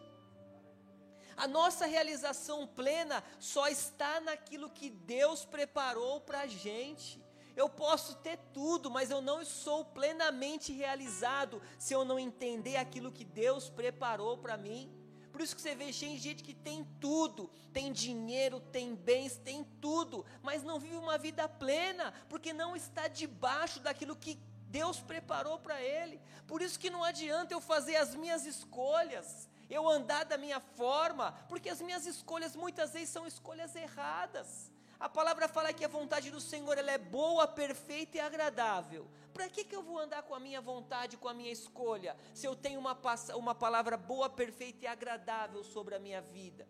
A 1.37 1.47
nossa 1.47 1.85
realização 1.85 2.65
plena 2.65 3.23
só 3.39 3.67
está 3.67 4.19
naquilo 4.19 4.71
que 4.71 4.89
Deus 4.89 5.45
preparou 5.45 6.19
para 6.19 6.41
a 6.41 6.47
gente. 6.47 7.23
Eu 7.55 7.69
posso 7.69 8.15
ter 8.15 8.39
tudo, 8.51 8.89
mas 8.89 9.11
eu 9.11 9.21
não 9.21 9.45
sou 9.45 9.85
plenamente 9.85 10.73
realizado 10.73 11.61
se 11.77 11.93
eu 11.93 12.03
não 12.03 12.17
entender 12.17 12.77
aquilo 12.77 13.11
que 13.11 13.23
Deus 13.23 13.69
preparou 13.69 14.39
para 14.39 14.57
mim. 14.57 14.91
Por 15.31 15.41
isso 15.41 15.55
que 15.55 15.61
você 15.61 15.75
vê 15.75 15.91
gente 15.91 16.43
que 16.43 16.55
tem 16.55 16.83
tudo, 16.99 17.51
tem 17.71 17.93
dinheiro, 17.93 18.59
tem 18.59 18.95
bens, 18.95 19.37
tem 19.37 19.63
tudo, 19.79 20.25
mas 20.41 20.63
não 20.63 20.79
vive 20.79 20.95
uma 20.95 21.19
vida 21.19 21.47
plena, 21.47 22.11
porque 22.27 22.51
não 22.51 22.75
está 22.75 23.07
debaixo 23.07 23.79
daquilo 23.79 24.15
que 24.15 24.39
Deus 24.69 24.99
preparou 24.99 25.59
para 25.59 25.79
ele. 25.79 26.19
Por 26.47 26.63
isso 26.63 26.79
que 26.79 26.89
não 26.89 27.03
adianta 27.03 27.53
eu 27.53 27.61
fazer 27.61 27.97
as 27.97 28.15
minhas 28.15 28.43
escolhas 28.47 29.47
eu 29.69 29.87
andar 29.87 30.23
da 30.25 30.37
minha 30.37 30.59
forma, 30.59 31.31
porque 31.49 31.69
as 31.69 31.81
minhas 31.81 32.05
escolhas 32.05 32.55
muitas 32.55 32.93
vezes 32.93 33.09
são 33.09 33.27
escolhas 33.27 33.75
erradas. 33.75 34.71
A 34.99 35.07
palavra 35.07 35.47
fala 35.47 35.73
que 35.73 35.85
a 35.85 35.87
vontade 35.87 36.31
do 36.31 36.41
Senhor 36.41 36.77
ela 36.77 36.91
é 36.91 36.97
boa, 36.97 37.47
perfeita 37.47 38.17
e 38.17 38.19
agradável. 38.19 39.07
Para 39.31 39.47
que, 39.47 39.63
que 39.63 39.75
eu 39.75 39.83
vou 39.83 39.99
andar 39.99 40.23
com 40.23 40.33
a 40.33 40.39
minha 40.39 40.59
vontade, 40.59 41.17
com 41.17 41.27
a 41.27 41.33
minha 41.33 41.51
escolha, 41.51 42.17
se 42.33 42.47
eu 42.47 42.55
tenho 42.55 42.79
uma, 42.79 42.97
uma 43.35 43.53
palavra 43.53 43.95
boa, 43.95 44.29
perfeita 44.29 44.85
e 44.85 44.87
agradável 44.87 45.63
sobre 45.63 45.93
a 45.93 45.99
minha 45.99 46.21
vida? 46.21 46.67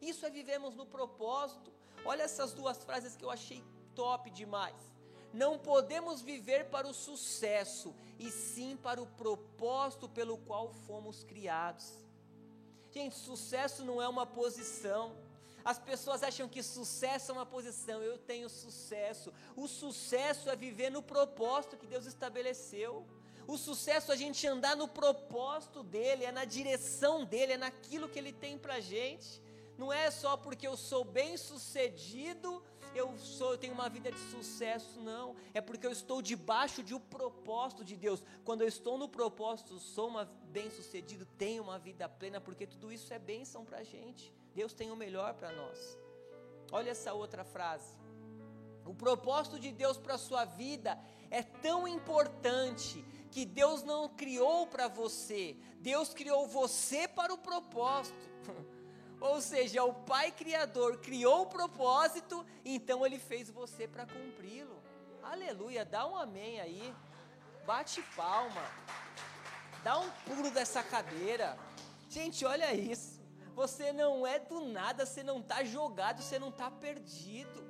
Isso 0.00 0.24
é 0.24 0.30
vivemos 0.30 0.76
no 0.76 0.86
propósito. 0.86 1.72
Olha 2.04 2.22
essas 2.22 2.52
duas 2.52 2.84
frases 2.84 3.16
que 3.16 3.24
eu 3.24 3.30
achei 3.30 3.64
top 3.96 4.30
demais. 4.30 4.97
Não 5.32 5.58
podemos 5.58 6.22
viver 6.22 6.66
para 6.66 6.88
o 6.88 6.94
sucesso, 6.94 7.94
e 8.18 8.30
sim 8.30 8.76
para 8.76 9.00
o 9.00 9.06
propósito 9.06 10.08
pelo 10.08 10.38
qual 10.38 10.72
fomos 10.86 11.22
criados. 11.24 11.92
Gente, 12.92 13.16
sucesso 13.16 13.84
não 13.84 14.00
é 14.00 14.08
uma 14.08 14.26
posição. 14.26 15.16
As 15.64 15.78
pessoas 15.78 16.22
acham 16.22 16.48
que 16.48 16.62
sucesso 16.62 17.30
é 17.30 17.34
uma 17.34 17.46
posição. 17.46 18.02
Eu 18.02 18.16
tenho 18.16 18.48
sucesso. 18.48 19.32
O 19.54 19.68
sucesso 19.68 20.48
é 20.48 20.56
viver 20.56 20.90
no 20.90 21.02
propósito 21.02 21.76
que 21.76 21.86
Deus 21.86 22.06
estabeleceu. 22.06 23.06
O 23.46 23.56
sucesso 23.56 24.10
é 24.10 24.14
a 24.14 24.18
gente 24.18 24.46
andar 24.46 24.76
no 24.76 24.88
propósito 24.88 25.82
dele, 25.82 26.24
é 26.24 26.32
na 26.32 26.44
direção 26.44 27.24
dele, 27.24 27.52
é 27.52 27.56
naquilo 27.56 28.08
que 28.08 28.18
ele 28.18 28.32
tem 28.32 28.58
pra 28.58 28.80
gente. 28.80 29.42
Não 29.76 29.92
é 29.92 30.10
só 30.10 30.36
porque 30.36 30.66
eu 30.66 30.76
sou 30.76 31.04
bem 31.04 31.36
sucedido 31.36 32.62
eu 32.94 33.16
sou, 33.18 33.52
eu 33.52 33.58
tenho 33.58 33.74
uma 33.74 33.88
vida 33.88 34.10
de 34.10 34.18
sucesso, 34.30 35.00
não. 35.00 35.36
É 35.54 35.60
porque 35.60 35.86
eu 35.86 35.92
estou 35.92 36.20
debaixo 36.20 36.82
de 36.82 36.94
um 36.94 37.00
propósito 37.00 37.84
de 37.84 37.96
Deus. 37.96 38.22
Quando 38.44 38.62
eu 38.62 38.68
estou 38.68 38.98
no 38.98 39.08
propósito, 39.08 39.78
sou 39.78 40.08
uma 40.08 40.24
bem-sucedido, 40.24 41.26
tenho 41.36 41.62
uma 41.62 41.78
vida 41.78 42.08
plena, 42.08 42.40
porque 42.40 42.66
tudo 42.66 42.92
isso 42.92 43.12
é 43.12 43.18
bênção 43.18 43.64
para 43.64 43.78
a 43.78 43.84
gente. 43.84 44.32
Deus 44.54 44.72
tem 44.72 44.90
o 44.90 44.96
melhor 44.96 45.34
para 45.34 45.52
nós. 45.52 45.98
Olha 46.70 46.90
essa 46.90 47.12
outra 47.12 47.44
frase. 47.44 47.94
O 48.84 48.94
propósito 48.94 49.60
de 49.60 49.70
Deus 49.70 49.98
para 49.98 50.14
a 50.14 50.18
sua 50.18 50.44
vida 50.44 50.98
é 51.30 51.42
tão 51.42 51.86
importante 51.86 53.04
que 53.30 53.44
Deus 53.44 53.82
não 53.82 54.08
criou 54.08 54.66
para 54.66 54.88
você, 54.88 55.56
Deus 55.80 56.14
criou 56.14 56.46
você 56.46 57.06
para 57.06 57.32
o 57.32 57.38
propósito. 57.38 58.16
Ou 59.20 59.40
seja, 59.40 59.82
o 59.84 59.92
Pai 59.92 60.30
Criador 60.30 60.98
criou 60.98 61.42
o 61.42 61.46
propósito, 61.46 62.46
então 62.64 63.04
Ele 63.04 63.18
fez 63.18 63.50
você 63.50 63.88
para 63.88 64.06
cumpri-lo. 64.06 64.80
Aleluia, 65.22 65.84
dá 65.84 66.06
um 66.06 66.16
amém 66.16 66.60
aí. 66.60 66.94
Bate 67.66 68.00
palma. 68.14 68.62
Dá 69.82 69.98
um 69.98 70.10
pulo 70.24 70.50
dessa 70.50 70.82
cadeira. 70.82 71.58
Gente, 72.08 72.44
olha 72.44 72.72
isso. 72.72 73.18
Você 73.54 73.92
não 73.92 74.24
é 74.24 74.38
do 74.38 74.60
nada, 74.60 75.04
você 75.04 75.22
não 75.22 75.40
está 75.40 75.64
jogado, 75.64 76.22
você 76.22 76.38
não 76.38 76.50
está 76.50 76.70
perdido. 76.70 77.66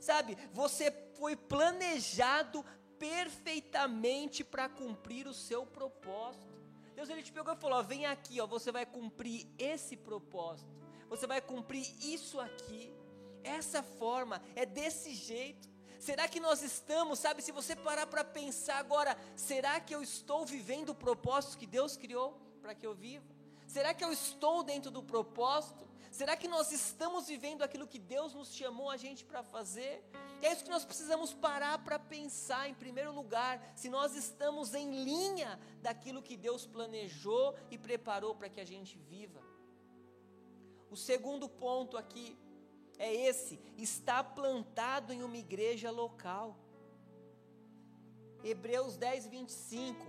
Sabe, 0.00 0.36
você 0.52 0.90
foi 1.18 1.34
planejado 1.34 2.64
perfeitamente 2.98 4.44
para 4.44 4.68
cumprir 4.68 5.26
o 5.26 5.32
seu 5.32 5.64
propósito. 5.64 6.60
Deus 6.94 7.08
ele 7.08 7.22
te 7.22 7.32
pegou 7.32 7.54
e 7.54 7.56
falou: 7.56 7.78
ó, 7.78 7.82
vem 7.82 8.04
aqui, 8.04 8.38
ó, 8.40 8.46
você 8.46 8.70
vai 8.70 8.84
cumprir 8.84 9.48
esse 9.58 9.96
propósito 9.96 10.79
você 11.10 11.26
vai 11.26 11.40
cumprir 11.40 11.84
isso 12.00 12.38
aqui, 12.38 12.94
essa 13.42 13.82
forma, 13.82 14.40
é 14.54 14.64
desse 14.64 15.12
jeito. 15.12 15.68
Será 15.98 16.28
que 16.28 16.38
nós 16.38 16.62
estamos, 16.62 17.18
sabe, 17.18 17.42
se 17.42 17.50
você 17.50 17.74
parar 17.74 18.06
para 18.06 18.24
pensar 18.24 18.78
agora, 18.78 19.18
será 19.34 19.80
que 19.80 19.94
eu 19.94 20.02
estou 20.02 20.46
vivendo 20.46 20.90
o 20.90 20.94
propósito 20.94 21.58
que 21.58 21.66
Deus 21.66 21.96
criou 21.96 22.40
para 22.62 22.76
que 22.76 22.86
eu 22.86 22.94
viva? 22.94 23.26
Será 23.66 23.92
que 23.92 24.04
eu 24.04 24.12
estou 24.12 24.62
dentro 24.62 24.90
do 24.90 25.02
propósito? 25.02 25.84
Será 26.12 26.36
que 26.36 26.46
nós 26.46 26.70
estamos 26.70 27.26
vivendo 27.26 27.62
aquilo 27.62 27.88
que 27.88 27.98
Deus 27.98 28.32
nos 28.32 28.54
chamou 28.54 28.88
a 28.88 28.96
gente 28.96 29.24
para 29.24 29.42
fazer? 29.42 30.04
É 30.40 30.52
isso 30.52 30.64
que 30.64 30.70
nós 30.70 30.84
precisamos 30.84 31.34
parar 31.34 31.78
para 31.78 31.98
pensar, 31.98 32.68
em 32.68 32.74
primeiro 32.74 33.12
lugar, 33.12 33.72
se 33.74 33.88
nós 33.88 34.14
estamos 34.14 34.74
em 34.74 35.04
linha 35.04 35.58
daquilo 35.82 36.22
que 36.22 36.36
Deus 36.36 36.66
planejou 36.66 37.54
e 37.68 37.76
preparou 37.76 38.34
para 38.34 38.48
que 38.48 38.60
a 38.60 38.64
gente 38.64 38.96
viva. 38.96 39.49
O 40.90 40.96
segundo 40.96 41.48
ponto 41.48 41.96
aqui 41.96 42.36
é 42.98 43.14
esse: 43.14 43.60
está 43.76 44.22
plantado 44.22 45.12
em 45.12 45.22
uma 45.22 45.36
igreja 45.36 45.90
local. 45.90 46.56
Hebreus 48.42 48.96
10, 48.96 49.26
25. 49.26 50.04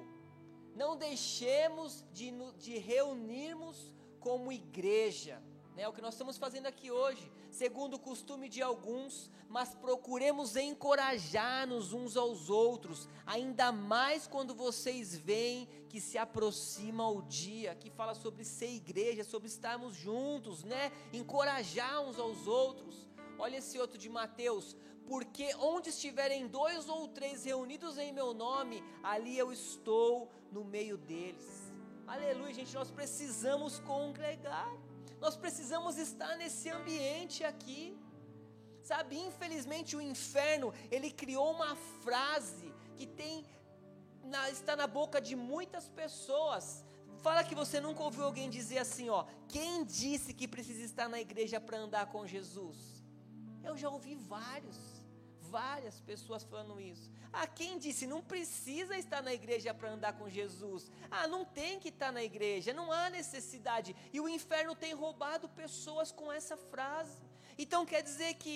Não 0.76 0.98
deixemos 0.98 2.04
de, 2.12 2.32
de 2.58 2.78
reunirmos 2.78 3.94
como 4.20 4.52
igreja 4.52 5.41
é 5.82 5.88
o 5.88 5.94
que 5.94 6.02
nós 6.02 6.13
estamos 6.13 6.38
fazendo 6.38 6.67
aqui 6.67 6.91
hoje, 6.91 7.32
segundo 7.50 7.96
o 7.96 8.00
costume 8.00 8.48
de 8.48 8.62
alguns, 8.62 9.32
mas 9.50 9.74
procuremos 9.74 10.56
encorajar-nos 10.56 11.91
uns 11.91 12.15
aos 12.15 12.52
outros, 12.52 13.10
ainda 13.26 13.72
mais 13.72 14.28
quando 14.28 14.54
vocês 14.54 15.15
veem 15.15 15.67
que 15.89 16.00
se 16.00 16.20
aproxima 16.20 17.10
o 17.10 17.24
dia, 17.24 17.74
que 17.74 17.89
fala 17.89 18.13
sobre 18.13 18.46
ser 18.46 18.70
igreja, 18.70 19.24
sobre 19.24 19.48
estarmos 19.48 19.96
juntos, 19.96 20.63
né? 20.63 20.91
Encorajar 21.12 22.02
uns 22.02 22.20
aos 22.20 22.46
outros. 22.46 23.10
Olha 23.39 23.58
esse 23.58 23.80
outro 23.80 23.98
de 23.98 24.08
Mateus, 24.08 24.78
porque 25.08 25.56
onde 25.56 25.89
estiverem 25.89 26.48
dois 26.48 26.88
ou 26.88 27.08
três 27.08 27.44
reunidos 27.44 27.98
em 27.98 28.13
meu 28.13 28.36
nome, 28.36 28.84
ali 29.02 29.36
eu 29.36 29.52
estou 29.52 30.30
no 30.52 30.63
meio 30.63 30.96
deles. 30.96 31.74
Aleluia, 32.06 32.54
gente, 32.54 32.76
nós 32.76 32.91
precisamos 32.91 33.80
congregar. 33.80 34.72
Nós 35.24 35.36
precisamos 35.38 35.98
estar 35.98 36.36
nesse 36.36 36.68
ambiente 36.70 37.44
aqui. 37.44 37.96
Sabe, 38.82 39.16
infelizmente 39.30 39.96
o 39.96 40.02
inferno, 40.02 40.74
ele 40.90 41.12
criou 41.12 41.52
uma 41.52 41.76
frase 42.04 42.74
que 42.98 43.06
tem 43.06 43.46
na, 44.24 44.50
está 44.50 44.76
na 44.76 44.88
boca 44.88 45.22
de 45.22 45.36
muitas 45.36 45.88
pessoas. 45.88 46.84
Fala 47.22 47.44
que 47.44 47.54
você 47.54 47.80
nunca 47.80 48.02
ouviu 48.02 48.24
alguém 48.26 48.50
dizer 48.50 48.80
assim, 48.80 49.10
ó, 49.10 49.26
quem 49.48 49.86
disse 49.86 50.34
que 50.34 50.48
precisa 50.48 50.84
estar 50.84 51.08
na 51.08 51.22
igreja 51.22 51.62
para 51.62 51.78
andar 51.78 52.08
com 52.08 52.26
Jesus? 52.26 52.78
Eu 53.64 53.78
já 53.78 53.90
ouvi 53.90 54.16
vários, 54.16 54.78
várias 55.58 56.00
pessoas 56.10 56.44
falando 56.44 56.80
isso. 56.80 57.08
Ah, 57.34 57.48
quem 57.60 57.78
disse 57.86 58.06
não 58.14 58.22
precisa 58.34 58.98
estar 58.98 59.22
na 59.28 59.34
igreja 59.40 59.74
para 59.74 59.94
andar 59.96 60.14
com 60.20 60.34
Jesus? 60.40 60.90
Ah, 61.10 61.28
não 61.28 61.44
tem 61.60 61.80
que 61.80 61.90
estar 61.90 62.12
na 62.18 62.24
igreja, 62.24 62.74
não 62.74 62.92
há 62.92 63.10
necessidade. 63.10 63.96
E 64.16 64.20
o 64.20 64.30
inferno 64.38 64.76
tem 64.84 64.94
roubado 64.94 65.50
pessoas 65.64 66.12
com 66.12 66.32
essa 66.40 66.58
frase. 66.72 67.22
Então 67.58 67.86
quer 67.86 68.02
dizer 68.02 68.34
que 68.36 68.54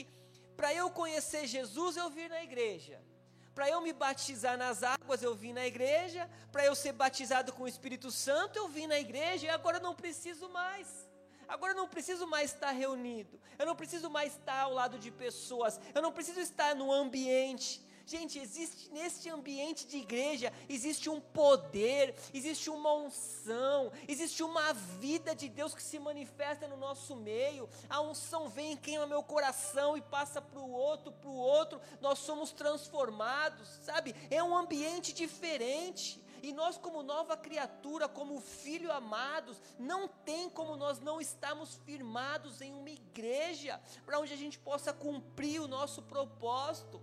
para 0.60 0.74
eu 0.74 0.90
conhecer 1.02 1.46
Jesus 1.48 1.98
eu 1.98 2.10
vir 2.10 2.30
na 2.30 2.42
igreja. 2.50 2.98
Para 3.54 3.70
eu 3.70 3.80
me 3.82 3.94
batizar 3.94 4.58
nas 4.58 4.84
águas, 4.84 5.24
eu 5.24 5.34
vim 5.34 5.54
na 5.54 5.66
igreja. 5.66 6.30
Para 6.52 6.66
eu 6.66 6.76
ser 6.76 6.92
batizado 6.92 7.54
com 7.54 7.64
o 7.64 7.68
Espírito 7.68 8.12
Santo, 8.12 8.58
eu 8.58 8.68
vim 8.68 8.88
na 8.88 9.00
igreja. 9.00 9.46
E 9.46 9.50
agora 9.50 9.80
não 9.80 9.96
preciso 9.96 10.50
mais. 10.50 10.88
Agora 11.48 11.74
eu 11.74 11.78
não 11.78 11.88
preciso 11.88 12.28
mais 12.28 12.52
estar 12.52 12.72
reunido. 12.72 13.40
Eu 13.58 13.66
não 13.66 13.76
preciso 13.76 14.10
mais 14.10 14.34
estar 14.34 14.62
ao 14.62 14.74
lado 14.74 14.98
de 15.00 15.12
pessoas. 15.12 15.80
Eu 15.94 16.02
não 16.02 16.12
preciso 16.12 16.40
estar 16.40 16.76
no 16.76 16.92
ambiente. 16.92 17.86
Gente, 18.08 18.38
existe 18.38 18.92
neste 18.92 19.30
ambiente 19.30 19.88
de 19.88 19.98
igreja, 19.98 20.54
existe 20.70 21.10
um 21.10 21.20
poder, 21.20 22.14
existe 22.32 22.70
uma 22.70 22.94
unção, 22.94 23.92
existe 24.08 24.44
uma 24.44 24.74
vida 24.74 25.34
de 25.34 25.50
Deus 25.50 25.74
que 25.74 25.82
se 25.82 25.98
manifesta 25.98 26.68
no 26.68 26.78
nosso 26.78 27.16
meio. 27.16 27.68
A 27.90 28.02
unção 28.02 28.48
vem 28.48 28.78
queima 28.78 29.08
meu 29.08 29.24
coração 29.24 29.98
e 29.98 30.02
passa 30.04 30.40
para 30.40 30.60
o 30.60 30.72
outro, 30.72 31.12
para 31.14 31.30
o 31.30 31.36
outro. 31.36 31.82
Nós 32.00 32.20
somos 32.20 32.52
transformados, 32.52 33.68
sabe? 33.82 34.16
É 34.30 34.44
um 34.44 34.56
ambiente 34.56 35.12
diferente. 35.12 36.24
E 36.46 36.54
nós, 36.54 36.78
como 36.78 37.02
nova 37.02 37.36
criatura, 37.36 38.08
como 38.08 38.40
filho 38.40 38.92
amados, 38.92 39.60
não 39.80 40.08
tem 40.08 40.48
como 40.48 40.76
nós 40.76 41.00
não 41.00 41.20
estarmos 41.20 41.74
firmados 41.78 42.62
em 42.62 42.72
uma 42.72 42.92
igreja 42.92 43.82
para 44.06 44.20
onde 44.20 44.32
a 44.32 44.38
gente 44.38 44.60
possa 44.60 44.94
cumprir 44.94 45.60
o 45.60 45.68
nosso 45.68 46.04
propósito. 46.04 47.02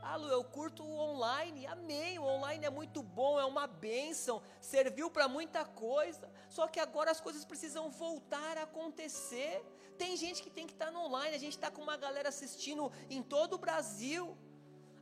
Ah, 0.00 0.14
Lu, 0.14 0.28
eu 0.28 0.44
curto 0.44 0.84
o 0.84 0.98
online, 1.00 1.66
amém, 1.66 2.20
o 2.20 2.22
online 2.22 2.64
é 2.64 2.70
muito 2.70 3.02
bom, 3.02 3.40
é 3.40 3.44
uma 3.44 3.66
bênção, 3.66 4.40
serviu 4.60 5.10
para 5.10 5.26
muita 5.26 5.64
coisa, 5.64 6.30
só 6.48 6.68
que 6.68 6.78
agora 6.78 7.10
as 7.10 7.20
coisas 7.20 7.44
precisam 7.44 7.90
voltar 7.90 8.56
a 8.56 8.62
acontecer. 8.62 9.64
Tem 9.98 10.16
gente 10.16 10.44
que 10.44 10.48
tem 10.48 10.64
que 10.64 10.74
estar 10.74 10.86
tá 10.86 10.92
no 10.92 11.00
online, 11.00 11.34
a 11.34 11.40
gente 11.40 11.56
está 11.56 11.72
com 11.72 11.82
uma 11.82 11.96
galera 11.96 12.28
assistindo 12.28 12.92
em 13.10 13.20
todo 13.20 13.54
o 13.54 13.58
Brasil. 13.58 14.38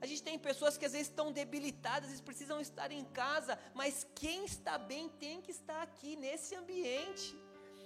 A 0.00 0.06
gente 0.06 0.22
tem 0.22 0.38
pessoas 0.38 0.76
que 0.76 0.84
às 0.84 0.92
vezes 0.92 1.08
estão 1.08 1.32
debilitadas, 1.32 2.10
eles 2.10 2.20
precisam 2.20 2.60
estar 2.60 2.90
em 2.90 3.04
casa, 3.04 3.58
mas 3.74 4.06
quem 4.14 4.44
está 4.44 4.76
bem 4.78 5.08
tem 5.08 5.40
que 5.40 5.50
estar 5.50 5.82
aqui 5.82 6.16
nesse 6.16 6.54
ambiente. 6.54 7.36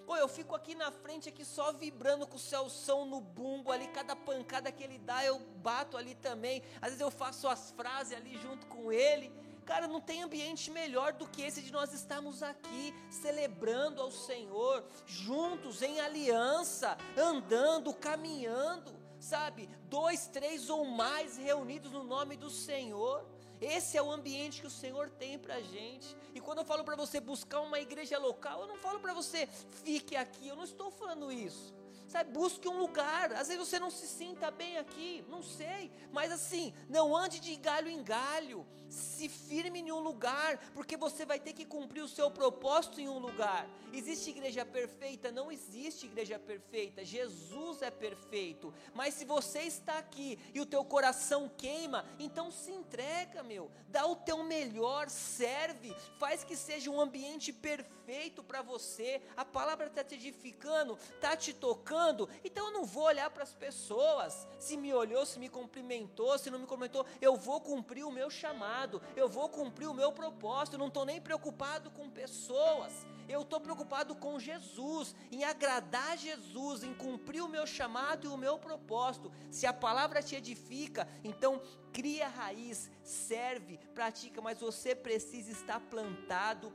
Pô, 0.06 0.16
eu 0.16 0.26
fico 0.26 0.56
aqui 0.56 0.74
na 0.74 0.90
frente, 0.90 1.28
aqui 1.28 1.44
só 1.44 1.72
vibrando 1.72 2.26
com 2.26 2.36
o 2.36 2.38
Celção 2.38 3.04
no 3.04 3.20
bumbo 3.20 3.70
ali, 3.70 3.86
cada 3.88 4.16
pancada 4.16 4.72
que 4.72 4.82
ele 4.82 4.98
dá, 4.98 5.24
eu 5.24 5.38
bato 5.38 5.96
ali 5.96 6.16
também. 6.16 6.62
Às 6.82 6.88
vezes 6.88 7.00
eu 7.00 7.12
faço 7.12 7.46
as 7.46 7.70
frases 7.70 8.14
ali 8.14 8.36
junto 8.38 8.66
com 8.66 8.90
ele. 8.90 9.30
Cara, 9.64 9.86
não 9.86 10.00
tem 10.00 10.24
ambiente 10.24 10.68
melhor 10.68 11.12
do 11.12 11.28
que 11.28 11.42
esse 11.42 11.62
de 11.62 11.70
nós 11.70 11.92
estarmos 11.92 12.42
aqui 12.42 12.92
celebrando 13.08 14.02
ao 14.02 14.10
Senhor, 14.10 14.84
juntos 15.06 15.80
em 15.80 16.00
aliança, 16.00 16.98
andando, 17.16 17.94
caminhando, 17.94 18.92
sabe? 19.20 19.68
Dois, 19.88 20.26
três 20.26 20.68
ou 20.68 20.84
mais 20.84 21.36
reunidos 21.36 21.92
no 21.92 22.02
nome 22.02 22.36
do 22.36 22.50
Senhor. 22.50 23.24
Esse 23.60 23.98
é 23.98 24.02
o 24.02 24.10
ambiente 24.10 24.60
que 24.62 24.66
o 24.66 24.70
Senhor 24.70 25.10
tem 25.10 25.38
para 25.38 25.60
gente. 25.60 26.16
E 26.34 26.40
quando 26.40 26.58
eu 26.58 26.64
falo 26.64 26.82
para 26.82 26.96
você 26.96 27.20
buscar 27.20 27.60
uma 27.60 27.78
igreja 27.78 28.18
local, 28.18 28.62
eu 28.62 28.66
não 28.66 28.78
falo 28.78 28.98
para 29.00 29.12
você 29.12 29.46
fique 29.84 30.16
aqui, 30.16 30.48
eu 30.48 30.56
não 30.56 30.64
estou 30.64 30.90
falando 30.90 31.30
isso. 31.30 31.74
Sabe, 32.08 32.32
busque 32.32 32.66
um 32.66 32.78
lugar. 32.78 33.32
Às 33.34 33.48
vezes 33.48 33.68
você 33.68 33.78
não 33.78 33.90
se 33.90 34.08
sinta 34.08 34.50
bem 34.50 34.78
aqui, 34.78 35.24
não 35.28 35.42
sei. 35.42 35.92
Mas 36.10 36.32
assim, 36.32 36.74
não 36.88 37.16
ande 37.16 37.38
de 37.38 37.54
galho 37.54 37.88
em 37.88 38.02
galho. 38.02 38.66
Se 38.90 39.28
firme 39.28 39.80
em 39.80 39.92
um 39.92 40.00
lugar, 40.00 40.58
porque 40.74 40.96
você 40.96 41.24
vai 41.24 41.38
ter 41.38 41.52
que 41.52 41.64
cumprir 41.64 42.02
o 42.02 42.08
seu 42.08 42.30
propósito 42.30 43.00
em 43.00 43.08
um 43.08 43.18
lugar. 43.18 43.68
Existe 43.92 44.30
igreja 44.30 44.64
perfeita? 44.64 45.32
Não 45.32 45.50
existe 45.50 46.06
igreja 46.06 46.38
perfeita. 46.38 47.04
Jesus 47.04 47.82
é 47.82 47.90
perfeito. 47.90 48.74
Mas 48.94 49.14
se 49.14 49.24
você 49.24 49.60
está 49.60 49.98
aqui 49.98 50.38
e 50.52 50.60
o 50.60 50.66
teu 50.66 50.84
coração 50.84 51.50
queima, 51.56 52.04
então 52.18 52.50
se 52.50 52.70
entrega, 52.70 53.42
meu. 53.42 53.70
Dá 53.88 54.06
o 54.06 54.16
teu 54.16 54.44
melhor, 54.44 55.08
serve, 55.08 55.94
faz 56.18 56.44
que 56.44 56.56
seja 56.56 56.90
um 56.90 57.00
ambiente 57.00 57.52
perfeito 57.52 58.42
para 58.42 58.62
você. 58.62 59.20
A 59.36 59.44
palavra 59.44 59.86
está 59.86 60.04
te 60.04 60.14
edificando, 60.14 60.98
está 61.16 61.36
te 61.36 61.52
tocando 61.52 62.28
então 62.44 62.66
eu 62.66 62.72
não 62.72 62.84
vou 62.84 63.04
olhar 63.04 63.30
para 63.30 63.42
as 63.42 63.52
pessoas. 63.52 64.46
Se 64.58 64.76
me 64.76 64.92
olhou, 64.92 65.24
se 65.26 65.38
me 65.38 65.48
cumprimentou, 65.48 66.38
se 66.38 66.50
não 66.50 66.58
me 66.58 66.66
cumprimentou, 66.66 67.06
eu 67.20 67.36
vou 67.36 67.60
cumprir 67.60 68.04
o 68.04 68.10
meu 68.10 68.30
chamado, 68.30 68.79
eu 69.16 69.28
vou 69.28 69.48
cumprir 69.48 69.88
o 69.88 69.94
meu 69.94 70.12
propósito. 70.12 70.78
Não 70.78 70.88
estou 70.88 71.04
nem 71.04 71.20
preocupado 71.20 71.90
com 71.90 72.08
pessoas. 72.10 72.92
Eu 73.28 73.42
estou 73.42 73.60
preocupado 73.60 74.14
com 74.14 74.38
Jesus, 74.38 75.14
em 75.30 75.44
agradar 75.44 76.18
Jesus, 76.18 76.82
em 76.82 76.94
cumprir 76.94 77.42
o 77.42 77.48
meu 77.48 77.66
chamado 77.66 78.26
e 78.26 78.28
o 78.28 78.36
meu 78.36 78.58
propósito. 78.58 79.32
Se 79.50 79.66
a 79.66 79.72
palavra 79.72 80.22
te 80.22 80.34
edifica, 80.34 81.06
então 81.22 81.62
cria 81.92 82.28
raiz, 82.28 82.90
serve, 83.02 83.78
pratica, 83.94 84.40
mas 84.40 84.60
você 84.60 84.94
precisa 84.94 85.50
estar 85.52 85.80
plantado 85.80 86.72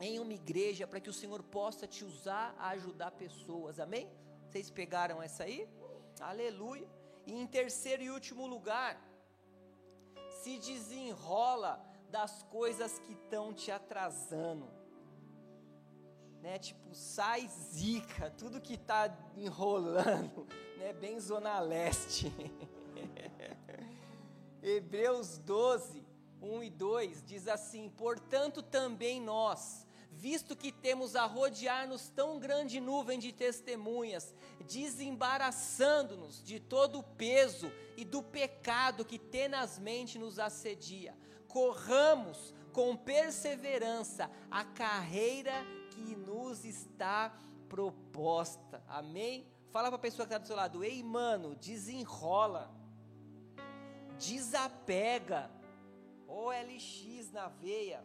em 0.00 0.18
uma 0.18 0.32
igreja 0.32 0.86
para 0.86 1.00
que 1.00 1.10
o 1.10 1.12
Senhor 1.12 1.42
possa 1.42 1.86
te 1.86 2.04
usar 2.04 2.54
a 2.58 2.70
ajudar 2.70 3.12
pessoas. 3.12 3.78
Amém? 3.78 4.10
Vocês 4.48 4.70
pegaram 4.70 5.22
essa 5.22 5.44
aí? 5.44 5.68
Aleluia. 6.20 6.86
E 7.26 7.32
em 7.32 7.46
terceiro 7.46 8.02
e 8.02 8.10
último 8.10 8.46
lugar, 8.46 9.00
se 10.44 10.58
desenrola 10.58 11.82
das 12.10 12.42
coisas 12.42 12.98
que 12.98 13.14
estão 13.14 13.54
te 13.54 13.70
atrasando. 13.70 14.68
Né? 16.42 16.58
Tipo, 16.58 16.94
sai 16.94 17.48
zica, 17.48 18.30
tudo 18.36 18.60
que 18.60 18.74
está 18.74 19.10
enrolando, 19.34 20.46
né? 20.76 20.92
Bem 20.92 21.18
zona 21.18 21.58
leste. 21.60 22.30
Hebreus 24.62 25.38
12, 25.38 26.04
1 26.42 26.62
e 26.62 26.70
2 26.70 27.24
diz 27.24 27.48
assim: 27.48 27.88
"Portanto 27.88 28.62
também 28.62 29.22
nós, 29.22 29.83
visto 30.24 30.56
que 30.56 30.72
temos 30.72 31.14
a 31.16 31.26
rodear-nos 31.26 32.08
tão 32.08 32.38
grande 32.38 32.80
nuvem 32.80 33.18
de 33.18 33.30
testemunhas, 33.30 34.34
desembaraçando-nos 34.66 36.42
de 36.42 36.58
todo 36.58 37.00
o 37.00 37.02
peso 37.02 37.70
e 37.94 38.06
do 38.06 38.22
pecado 38.22 39.04
que 39.04 39.18
tenazmente 39.18 40.18
nos 40.18 40.38
assedia, 40.38 41.14
corramos 41.46 42.54
com 42.72 42.96
perseverança 42.96 44.30
a 44.50 44.64
carreira 44.64 45.52
que 45.90 46.16
nos 46.16 46.64
está 46.64 47.38
proposta. 47.68 48.82
Amém? 48.88 49.46
Fala 49.70 49.88
para 49.88 49.96
a 49.96 49.98
pessoa 49.98 50.26
que 50.26 50.32
está 50.32 50.38
do 50.38 50.46
seu 50.46 50.56
lado, 50.56 50.82
ei 50.82 51.02
mano, 51.02 51.54
desenrola, 51.54 52.74
desapega, 54.18 55.50
OLX 56.26 57.30
na 57.30 57.48
veia, 57.48 58.02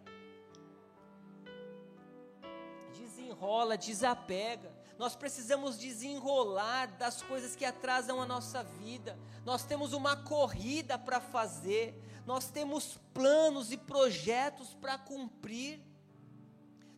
desenrola, 3.00 3.78
desapega. 3.78 4.72
Nós 4.98 5.16
precisamos 5.16 5.78
desenrolar 5.78 6.88
das 6.98 7.22
coisas 7.22 7.56
que 7.56 7.66
atrasam 7.66 8.22
a 8.22 8.26
nossa 8.26 8.64
vida. 8.64 9.18
Nós 9.46 9.64
temos 9.64 9.94
uma 9.94 10.16
corrida 10.16 10.98
para 10.98 11.20
fazer, 11.20 12.00
nós 12.26 12.50
temos 12.50 13.00
planos 13.14 13.72
e 13.72 13.78
projetos 13.78 14.74
para 14.74 14.98
cumprir. 14.98 15.80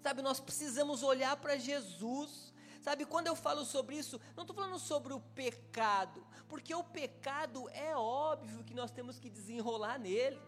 Sabe, 0.02 0.22
nós 0.22 0.40
precisamos 0.40 1.04
olhar 1.04 1.38
para 1.38 1.58
Jesus 1.58 2.52
Sabe, 2.82 3.06
quando 3.06 3.28
eu 3.28 3.36
falo 3.36 3.64
sobre 3.64 3.96
isso, 3.96 4.20
não 4.36 4.42
estou 4.42 4.56
falando 4.56 4.80
sobre 4.80 5.14
o 5.14 5.20
pecado, 5.20 6.26
porque 6.50 6.74
o 6.74 6.84
pecado 6.84 7.70
é 7.70 7.96
óbvio 7.96 8.64
que 8.64 8.74
nós 8.74 8.90
temos 8.90 9.20
que 9.20 9.30
desenrolar 9.30 10.00
nele. 10.00 10.42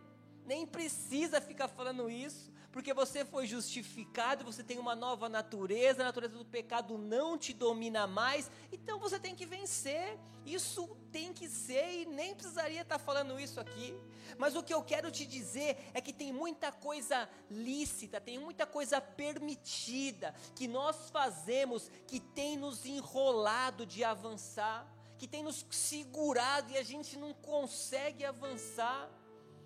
Nem 0.43 0.65
precisa 0.65 1.39
ficar 1.39 1.67
falando 1.67 2.09
isso, 2.09 2.51
porque 2.73 2.91
você 2.91 3.23
foi 3.23 3.45
justificado, 3.45 4.43
você 4.43 4.63
tem 4.63 4.79
uma 4.79 4.95
nova 4.95 5.29
natureza, 5.29 6.01
a 6.01 6.05
natureza 6.05 6.35
do 6.35 6.43
pecado 6.43 6.97
não 6.97 7.37
te 7.37 7.53
domina 7.53 8.07
mais, 8.07 8.49
então 8.71 8.99
você 8.99 9.19
tem 9.19 9.35
que 9.35 9.45
vencer. 9.45 10.17
Isso 10.43 10.97
tem 11.11 11.31
que 11.31 11.47
ser 11.47 12.01
e 12.01 12.05
nem 12.05 12.33
precisaria 12.33 12.81
estar 12.81 12.97
falando 12.97 13.39
isso 13.39 13.59
aqui. 13.61 13.97
Mas 14.37 14.55
o 14.55 14.63
que 14.63 14.73
eu 14.73 14.83
quero 14.83 15.11
te 15.11 15.25
dizer 15.25 15.77
é 15.93 16.01
que 16.01 16.11
tem 16.11 16.33
muita 16.33 16.71
coisa 16.71 17.29
lícita, 17.49 18.19
tem 18.19 18.39
muita 18.39 18.65
coisa 18.65 18.99
permitida 18.99 20.33
que 20.55 20.67
nós 20.67 21.11
fazemos 21.11 21.89
que 22.07 22.19
tem 22.19 22.57
nos 22.57 22.85
enrolado 22.85 23.85
de 23.85 24.03
avançar, 24.03 24.85
que 25.17 25.27
tem 25.27 25.43
nos 25.43 25.65
segurado 25.69 26.71
e 26.71 26.77
a 26.77 26.83
gente 26.83 27.17
não 27.17 27.33
consegue 27.35 28.25
avançar. 28.25 29.09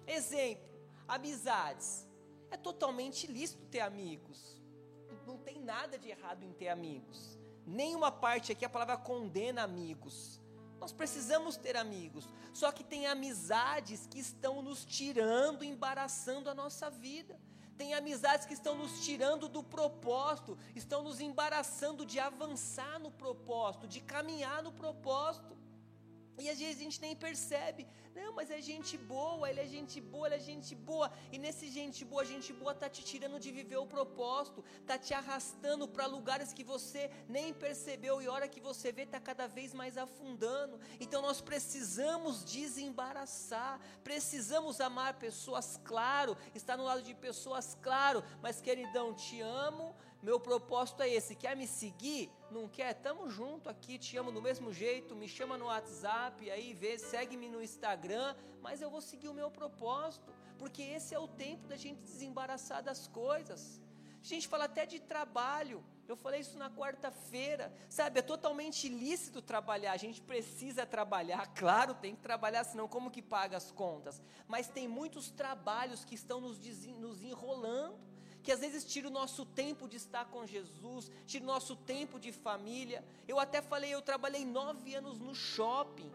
Exemplo, 0.05 0.67
amizades. 1.07 2.06
É 2.49 2.57
totalmente 2.57 3.27
lícito 3.27 3.65
ter 3.65 3.81
amigos. 3.81 4.62
Não 5.25 5.38
tem 5.38 5.60
nada 5.60 5.97
de 5.97 6.10
errado 6.10 6.43
em 6.43 6.53
ter 6.53 6.69
amigos. 6.69 7.38
Nenhuma 7.65 8.12
parte 8.12 8.51
aqui 8.51 8.63
a 8.63 8.69
palavra 8.69 8.97
condena 8.97 9.63
amigos. 9.63 10.39
Nós 10.79 10.93
precisamos 10.93 11.57
ter 11.57 11.75
amigos. 11.75 12.27
Só 12.53 12.71
que 12.71 12.83
tem 12.83 13.07
amizades 13.07 14.07
que 14.07 14.19
estão 14.19 14.62
nos 14.62 14.86
tirando, 14.86 15.63
embaraçando 15.63 16.49
a 16.49 16.53
nossa 16.53 16.89
vida. 16.89 17.39
Tem 17.77 17.93
amizades 17.93 18.45
que 18.45 18.53
estão 18.53 18.75
nos 18.75 19.05
tirando 19.05 19.47
do 19.47 19.62
propósito, 19.62 20.57
estão 20.75 21.03
nos 21.03 21.19
embaraçando 21.19 22.05
de 22.05 22.19
avançar 22.19 22.99
no 22.99 23.12
propósito, 23.12 23.88
de 23.88 23.99
caminhar 23.99 24.63
no 24.63 24.71
propósito. 24.71 25.56
E 26.38 26.50
às 26.50 26.60
vezes 26.60 26.78
a 26.80 26.84
gente 26.84 27.02
nem 27.02 27.15
percebe. 27.15 27.88
Não, 28.15 28.34
mas 28.34 28.50
é 28.50 28.60
gente 28.60 28.97
boa, 28.97 29.50
ele 29.50 29.60
é 29.60 29.65
gente 29.65 30.02
boa, 30.02 30.28
ele 30.28 30.36
é 30.36 30.39
gente 30.39 30.73
boa. 30.76 31.12
E 31.32 31.38
nesse 31.38 31.67
gente 31.69 32.04
boa, 32.04 32.26
gente 32.26 32.52
boa 32.52 32.73
tá 32.73 32.89
te 32.89 33.04
tirando 33.04 33.39
de 33.39 33.52
viver 33.52 33.78
o 33.78 33.86
propósito, 33.86 34.63
tá 34.86 34.97
te 34.97 35.13
arrastando 35.13 35.88
para 35.88 36.06
lugares 36.08 36.54
que 36.54 36.63
você 36.63 37.12
nem 37.28 37.54
percebeu 37.54 38.21
e 38.21 38.28
hora 38.28 38.47
que 38.47 38.60
você 38.60 38.91
vê 38.91 39.06
tá 39.06 39.19
cada 39.19 39.47
vez 39.47 39.73
mais 39.73 39.97
afundando. 39.97 40.80
Então 41.00 41.21
nós 41.21 41.41
precisamos 41.41 42.43
desembaraçar, 42.43 43.80
precisamos 44.04 44.82
amar 44.82 45.15
pessoas, 45.15 45.80
claro, 45.84 46.36
estar 46.56 46.76
no 46.78 46.84
lado 46.84 47.04
de 47.04 47.13
pessoas, 47.13 47.78
claro. 47.82 48.23
Mas 48.41 48.62
queridão, 48.62 49.13
te 49.13 49.41
amo, 49.41 49.95
meu 50.27 50.41
propósito 50.41 51.01
é 51.01 51.09
esse. 51.17 51.33
Quer 51.35 51.55
me 51.55 51.65
seguir? 51.65 52.29
Não 52.51 52.67
quer? 52.67 52.93
Tamo 52.95 53.29
junto 53.29 53.69
aqui, 53.69 53.97
te 53.97 54.17
amo 54.17 54.29
do 54.29 54.41
mesmo 54.41 54.73
jeito. 54.73 55.15
Me 55.15 55.25
chama 55.25 55.57
no 55.57 55.67
WhatsApp, 55.67 56.51
aí 56.51 56.73
vê, 56.73 56.97
segue-me 56.97 57.47
no 57.47 57.61
Instagram, 57.61 58.35
mas 58.61 58.81
eu 58.81 58.89
vou 58.89 58.99
seguir 58.99 59.29
o 59.29 59.33
meu 59.33 59.49
propósito, 59.49 60.29
porque 60.59 60.81
esse 60.81 61.15
é 61.15 61.19
o 61.19 61.29
tempo 61.29 61.65
da 61.65 61.77
gente 61.77 62.01
desembaraçar 62.01 62.83
das 62.83 63.07
coisas. 63.07 63.79
A 64.21 64.27
gente 64.27 64.49
fala 64.49 64.65
até 64.65 64.85
de 64.85 64.99
trabalho. 64.99 65.81
Eu 66.05 66.17
falei 66.17 66.41
isso 66.41 66.57
na 66.57 66.69
quarta-feira. 66.69 67.73
Sabe, 67.87 68.19
é 68.19 68.21
totalmente 68.21 68.85
ilícito 68.87 69.41
trabalhar. 69.41 69.93
A 69.93 70.03
gente 70.05 70.21
precisa 70.21 70.85
trabalhar, 70.85 71.47
claro, 71.55 71.95
tem 71.95 72.13
que 72.13 72.21
trabalhar, 72.21 72.65
senão 72.65 72.85
como 72.85 73.09
que 73.09 73.21
paga 73.21 73.55
as 73.55 73.71
contas? 73.71 74.21
Mas 74.45 74.67
tem 74.67 74.89
muitos 74.89 75.31
trabalhos 75.31 76.03
que 76.03 76.15
estão 76.15 76.41
nos, 76.41 76.59
nos 77.05 77.21
enrolando 77.21 78.16
que 78.47 78.51
às 78.53 78.62
vezes 78.62 78.86
tira 78.86 79.10
o 79.10 79.12
nosso 79.12 79.45
tempo 79.45 79.89
de 79.89 79.97
estar 79.97 80.23
com 80.23 80.45
Jesus, 80.45 81.12
tira 81.25 81.43
o 81.43 81.47
nosso 81.47 81.75
tempo 81.75 82.17
de 82.17 82.31
família. 82.31 83.03
Eu 83.27 83.41
até 83.41 83.62
falei, 83.62 83.93
eu 83.93 84.01
trabalhei 84.01 84.45
nove 84.45 84.95
anos 84.95 85.19
no 85.19 85.36
shopping. 85.36 86.10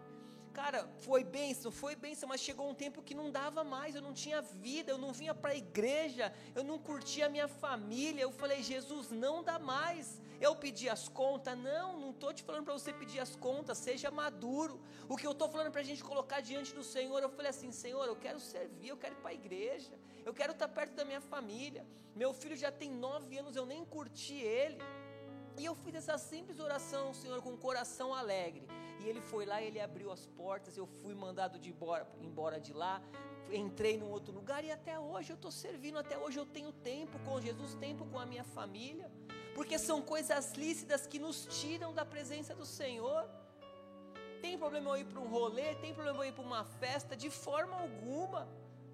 Cara, 0.52 0.86
foi 0.98 1.24
bênção, 1.24 1.72
foi 1.72 1.96
bênção, 1.96 2.28
mas 2.28 2.40
chegou 2.40 2.68
um 2.68 2.74
tempo 2.74 3.02
que 3.02 3.14
não 3.14 3.30
dava 3.30 3.64
mais, 3.64 3.94
eu 3.94 4.02
não 4.02 4.12
tinha 4.12 4.42
vida, 4.42 4.92
eu 4.92 4.98
não 4.98 5.10
vinha 5.10 5.34
para 5.34 5.52
a 5.52 5.56
igreja, 5.56 6.30
eu 6.54 6.62
não 6.62 6.78
curtia 6.78 7.26
a 7.26 7.28
minha 7.28 7.48
família. 7.48 8.22
Eu 8.22 8.32
falei, 8.32 8.62
Jesus, 8.62 9.10
não 9.10 9.42
dá 9.42 9.58
mais. 9.58 10.20
Eu 10.38 10.54
pedi 10.54 10.88
as 10.90 11.08
contas, 11.08 11.56
não, 11.56 11.98
não 11.98 12.10
estou 12.10 12.34
te 12.34 12.42
falando 12.42 12.64
para 12.64 12.74
você 12.74 12.92
pedir 12.92 13.20
as 13.20 13.34
contas, 13.34 13.78
seja 13.78 14.10
maduro. 14.10 14.78
O 15.08 15.16
que 15.16 15.26
eu 15.26 15.32
estou 15.32 15.48
falando 15.48 15.70
para 15.70 15.80
a 15.80 15.84
gente 15.84 16.04
colocar 16.04 16.40
diante 16.40 16.74
do 16.74 16.84
Senhor, 16.84 17.22
eu 17.22 17.30
falei 17.30 17.50
assim: 17.50 17.72
Senhor, 17.72 18.04
eu 18.04 18.16
quero 18.16 18.38
servir, 18.38 18.88
eu 18.88 18.96
quero 18.96 19.14
ir 19.14 19.22
para 19.22 19.30
a 19.30 19.34
igreja, 19.34 19.92
eu 20.24 20.34
quero 20.34 20.52
estar 20.52 20.68
perto 20.68 20.94
da 20.94 21.04
minha 21.04 21.20
família. 21.20 21.86
Meu 22.14 22.34
filho 22.34 22.56
já 22.56 22.70
tem 22.70 22.90
nove 22.90 23.38
anos, 23.38 23.56
eu 23.56 23.64
nem 23.64 23.84
curti 23.86 24.34
ele. 24.34 24.82
E 25.56 25.64
eu 25.64 25.74
fiz 25.74 25.94
essa 25.94 26.18
simples 26.18 26.58
oração, 26.58 27.14
Senhor, 27.14 27.40
com 27.40 27.54
o 27.54 27.58
coração 27.58 28.12
alegre. 28.12 28.66
E 29.04 29.08
ele 29.08 29.20
foi 29.20 29.44
lá, 29.44 29.60
ele 29.60 29.80
abriu 29.80 30.10
as 30.10 30.26
portas, 30.26 30.76
eu 30.76 30.86
fui 30.86 31.14
mandado 31.14 31.58
de 31.58 31.70
embora, 31.70 32.06
embora 32.20 32.60
de 32.60 32.72
lá, 32.72 33.02
entrei 33.50 33.96
num 33.98 34.10
outro 34.10 34.32
lugar 34.32 34.64
e 34.64 34.70
até 34.70 34.98
hoje 34.98 35.32
eu 35.32 35.36
estou 35.36 35.50
servindo, 35.50 35.98
até 35.98 36.16
hoje 36.16 36.38
eu 36.38 36.46
tenho 36.46 36.72
tempo 36.72 37.18
com 37.20 37.40
Jesus, 37.40 37.74
tempo 37.74 38.06
com 38.06 38.18
a 38.18 38.24
minha 38.24 38.44
família 38.44 39.10
porque 39.54 39.78
são 39.78 40.00
coisas 40.00 40.52
lícitas 40.52 41.06
que 41.06 41.18
nos 41.18 41.46
tiram 41.60 41.92
da 41.92 42.04
presença 42.04 42.54
do 42.54 42.64
Senhor. 42.64 43.28
Tem 44.40 44.58
problema 44.58 44.90
eu 44.90 44.96
ir 45.02 45.04
para 45.04 45.20
um 45.20 45.28
rolê, 45.28 45.74
tem 45.76 45.94
problema 45.94 46.24
eu 46.24 46.28
ir 46.30 46.32
para 46.32 46.44
uma 46.44 46.64
festa, 46.64 47.16
de 47.16 47.30
forma 47.30 47.76
alguma. 47.76 48.48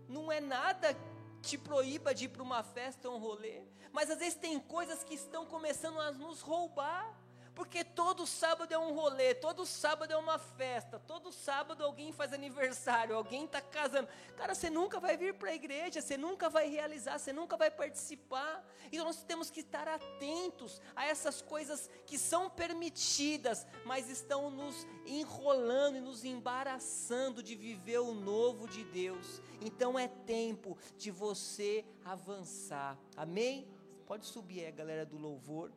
Não 0.08 0.30
é 0.30 0.40
nada 0.40 0.96
te 1.40 1.56
proíba 1.56 2.14
de 2.14 2.24
ir 2.24 2.28
para 2.28 2.42
uma 2.42 2.62
festa 2.62 3.08
ou 3.08 3.16
um 3.16 3.20
rolê, 3.20 3.62
mas 3.92 4.10
às 4.10 4.18
vezes 4.18 4.34
tem 4.34 4.58
coisas 4.58 5.04
que 5.04 5.14
estão 5.14 5.46
começando 5.46 6.00
a 6.00 6.10
nos 6.10 6.40
roubar. 6.40 7.16
Porque 7.58 7.82
todo 7.82 8.24
sábado 8.24 8.72
é 8.72 8.78
um 8.78 8.94
rolê, 8.94 9.34
todo 9.34 9.66
sábado 9.66 10.12
é 10.12 10.16
uma 10.16 10.38
festa, 10.38 10.96
todo 10.96 11.32
sábado 11.32 11.82
alguém 11.82 12.12
faz 12.12 12.32
aniversário, 12.32 13.16
alguém 13.16 13.46
está 13.46 13.60
casando. 13.60 14.06
Cara, 14.36 14.54
você 14.54 14.70
nunca 14.70 15.00
vai 15.00 15.16
vir 15.16 15.34
para 15.34 15.50
a 15.50 15.54
igreja, 15.56 16.00
você 16.00 16.16
nunca 16.16 16.48
vai 16.48 16.68
realizar, 16.68 17.18
você 17.18 17.32
nunca 17.32 17.56
vai 17.56 17.68
participar. 17.68 18.64
Então 18.92 19.04
nós 19.04 19.24
temos 19.24 19.50
que 19.50 19.58
estar 19.58 19.88
atentos 19.88 20.80
a 20.94 21.04
essas 21.06 21.42
coisas 21.42 21.90
que 22.06 22.16
são 22.16 22.48
permitidas, 22.48 23.66
mas 23.84 24.08
estão 24.08 24.50
nos 24.50 24.86
enrolando 25.04 25.96
e 25.96 26.00
nos 26.00 26.24
embaraçando 26.24 27.42
de 27.42 27.56
viver 27.56 27.98
o 27.98 28.14
novo 28.14 28.68
de 28.68 28.84
Deus. 28.84 29.42
Então 29.60 29.98
é 29.98 30.06
tempo 30.06 30.78
de 30.96 31.10
você 31.10 31.84
avançar. 32.04 32.96
Amém? 33.16 33.66
Pode 34.06 34.26
subir 34.26 34.64
aí, 34.64 34.70
galera 34.70 35.04
do 35.04 35.18
louvor. 35.18 35.72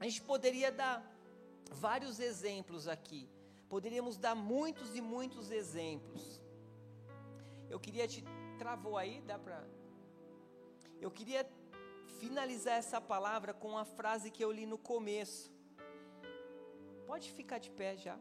A 0.00 0.04
gente 0.04 0.22
poderia 0.22 0.72
dar 0.72 0.96
vários 1.70 2.18
exemplos 2.18 2.88
aqui. 2.88 3.28
Poderíamos 3.68 4.16
dar 4.16 4.34
muitos 4.34 4.96
e 4.96 5.00
muitos 5.00 5.50
exemplos. 5.50 6.40
Eu 7.68 7.78
queria 7.78 8.08
te 8.08 8.24
travou 8.58 8.96
aí, 8.96 9.20
dá 9.20 9.38
para 9.38 9.62
Eu 11.00 11.10
queria 11.10 11.48
finalizar 12.18 12.76
essa 12.78 13.00
palavra 13.00 13.52
com 13.52 13.76
a 13.76 13.84
frase 13.84 14.30
que 14.30 14.42
eu 14.42 14.50
li 14.50 14.66
no 14.66 14.78
começo. 14.78 15.52
Pode 17.06 17.30
ficar 17.32 17.58
de 17.58 17.70
pé 17.70 17.96
já. 17.96 18.18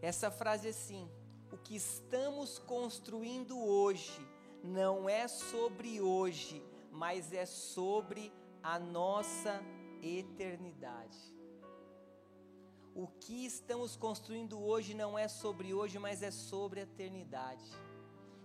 Essa 0.00 0.30
frase 0.30 0.66
é 0.66 0.70
assim: 0.70 1.08
o 1.52 1.58
que 1.58 1.76
estamos 1.76 2.58
construindo 2.58 3.62
hoje 3.62 4.26
não 4.62 5.08
é 5.08 5.28
sobre 5.28 6.00
hoje, 6.00 6.62
mas 6.92 7.32
é 7.32 7.46
sobre 7.46 8.32
a 8.62 8.78
nossa 8.78 9.60
eternidade. 10.02 11.18
O 12.94 13.06
que 13.06 13.46
estamos 13.46 13.96
construindo 13.96 14.62
hoje 14.62 14.92
não 14.92 15.18
é 15.18 15.26
sobre 15.26 15.72
hoje, 15.72 15.98
mas 15.98 16.22
é 16.22 16.30
sobre 16.30 16.80
a 16.80 16.82
eternidade. 16.82 17.64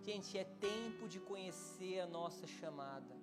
Gente, 0.01 0.37
é 0.37 0.45
tempo 0.45 1.09
de 1.09 1.19
conhecer 1.19 1.99
a 1.99 2.07
nossa 2.07 2.47
chamada. 2.47 3.13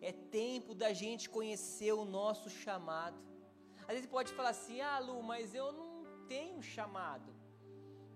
É 0.00 0.10
tempo 0.10 0.74
da 0.74 0.92
gente 0.92 1.30
conhecer 1.30 1.92
o 1.92 2.04
nosso 2.04 2.50
chamado. 2.50 3.16
Às 3.82 3.94
vezes 3.94 4.06
pode 4.06 4.32
falar 4.32 4.50
assim: 4.50 4.80
"Ah, 4.80 4.98
Lu, 4.98 5.22
mas 5.22 5.54
eu 5.54 5.72
não 5.72 6.04
tenho 6.26 6.60
chamado. 6.60 7.32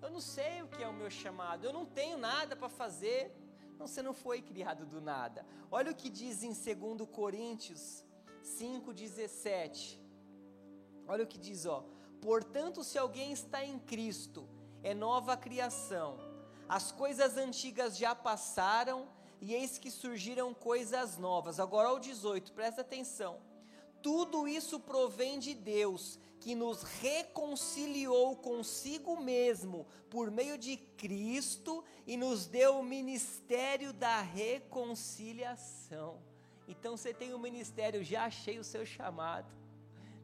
Eu 0.03 0.11
não 0.11 0.21
sei 0.21 0.63
o 0.63 0.69
que 0.69 0.83
é 0.83 0.89
o 0.89 0.93
meu 0.93 1.11
chamado. 1.11 1.65
Eu 1.65 1.73
não 1.73 1.87
tenho 1.87 2.19
nada 2.19 2.57
para 2.57 2.69
fazer." 2.69 3.33
Não, 3.79 3.87
você 3.87 4.03
não 4.03 4.13
foi 4.13 4.43
criado 4.43 4.85
do 4.85 5.01
nada. 5.01 5.47
Olha 5.71 5.93
o 5.93 5.95
que 5.95 6.11
diz 6.11 6.43
em 6.43 6.53
2 6.53 7.09
Coríntios 7.09 8.05
5:17. 8.43 10.01
Olha 11.07 11.25
o 11.25 11.27
que 11.27 11.39
diz, 11.39 11.65
ó. 11.65 11.85
Portanto, 12.21 12.83
se 12.83 12.99
alguém 12.99 13.33
está 13.33 13.65
em 13.65 13.79
Cristo, 13.79 14.49
é 14.83 14.93
nova 14.93 15.37
criação. 15.37 16.19
As 16.69 16.91
coisas 16.91 17.37
antigas 17.37 17.97
já 17.97 18.15
passaram 18.15 19.09
e 19.41 19.55
eis 19.55 19.79
que 19.79 19.91
surgiram 19.91 20.53
coisas 20.53 21.17
novas. 21.17 21.61
Agora 21.61 21.89
ao 21.89 22.01
18, 22.01 22.53
presta 22.53 22.81
atenção. 22.81 23.41
Tudo 24.03 24.47
isso 24.47 24.81
provém 24.81 25.39
de 25.39 25.55
Deus, 25.55 26.19
que 26.41 26.55
nos 26.55 26.83
reconciliou 26.83 28.37
consigo 28.37 29.21
mesmo 29.21 29.87
por 30.09 30.31
meio 30.31 30.57
de 30.57 30.77
Cristo 30.77 31.85
e 32.07 32.17
nos 32.17 32.47
deu 32.47 32.79
o 32.79 32.83
ministério 32.83 33.93
da 33.93 34.21
reconciliação. 34.21 36.19
Então 36.67 36.97
você 36.97 37.13
tem 37.15 37.33
o 37.33 37.37
um 37.37 37.41
ministério, 37.41 38.05
já 38.05 38.25
achei 38.25 38.59
o 38.59 38.65
seu 38.65 38.85
chamado. 38.87 39.59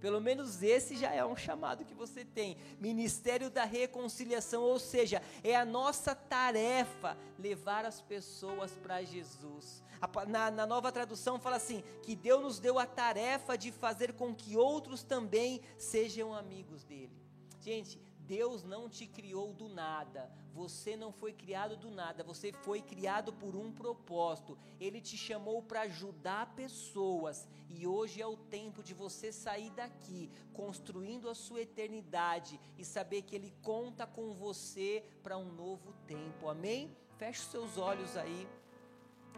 Pelo 0.05 0.21
menos 0.21 0.63
esse 0.63 0.97
já 0.99 1.11
é 1.15 1.25
um 1.25 1.35
chamado 1.35 1.83
que 1.83 1.95
você 1.95 2.27
tem. 2.27 2.59
Ministério 2.79 3.49
da 3.49 3.65
Reconciliação, 3.65 4.63
ou 4.63 4.79
seja, 4.79 5.23
é 5.43 5.57
a 5.57 5.65
nossa 5.65 6.15
tarefa 6.15 7.17
levar 7.39 7.87
as 7.87 8.03
pessoas 8.03 8.73
para 8.73 9.03
Jesus. 9.03 9.83
Na, 10.29 10.51
na, 10.51 10.67
nova 10.67 10.93
tradução 10.93 11.39
fala 11.39 11.57
assim: 11.57 11.83
que 12.03 12.15
Deus 12.15 12.43
nos 12.43 12.59
deu 12.59 12.79
a 12.79 12.87
tarefa 12.87 13.57
de 13.57 13.73
fazer 13.73 14.13
com 14.15 14.35
que 14.35 14.57
outros 14.57 15.03
também 15.03 15.61
sejam 15.79 16.35
amigos 16.35 16.85
dele. 16.85 17.13
Gente, 17.61 18.01
Deus 18.27 18.63
não 18.63 18.89
te 18.89 19.07
criou 19.07 19.53
do 19.53 19.69
nada, 19.69 20.31
você 20.53 20.97
não 20.97 21.13
foi 21.13 21.33
criado 21.33 21.77
do 21.77 21.91
nada, 21.91 22.25
você 22.25 22.53
foi 22.53 22.81
criado 22.81 23.33
por 23.33 23.55
um 23.55 23.71
propósito. 23.71 24.57
Ele 24.81 25.01
te 25.01 25.17
chamou 25.17 25.63
para 25.63 25.83
ajudar 25.83 26.55
pessoas 26.55 27.47
e 27.69 27.87
hoje 27.87 28.23
é 28.23 28.27
o 28.27 28.37
tempo 28.37 28.83
de 28.83 28.95
você 28.95 29.31
sair 29.31 29.71
daqui, 29.71 30.31
construindo 30.55 31.29
a 31.29 31.35
sua 31.35 31.63
eternidade 31.63 32.59
e 32.79 32.85
saber 32.85 33.23
que 33.23 33.35
Ele 33.35 33.53
conta 33.63 34.07
com 34.07 34.33
você 34.33 35.05
para 35.23 35.37
um 35.37 35.53
novo 35.53 35.93
tempo. 36.07 36.49
Amém? 36.49 36.97
Feche 37.19 37.43
seus 37.43 37.77
olhos 37.77 38.17
aí. 38.17 38.49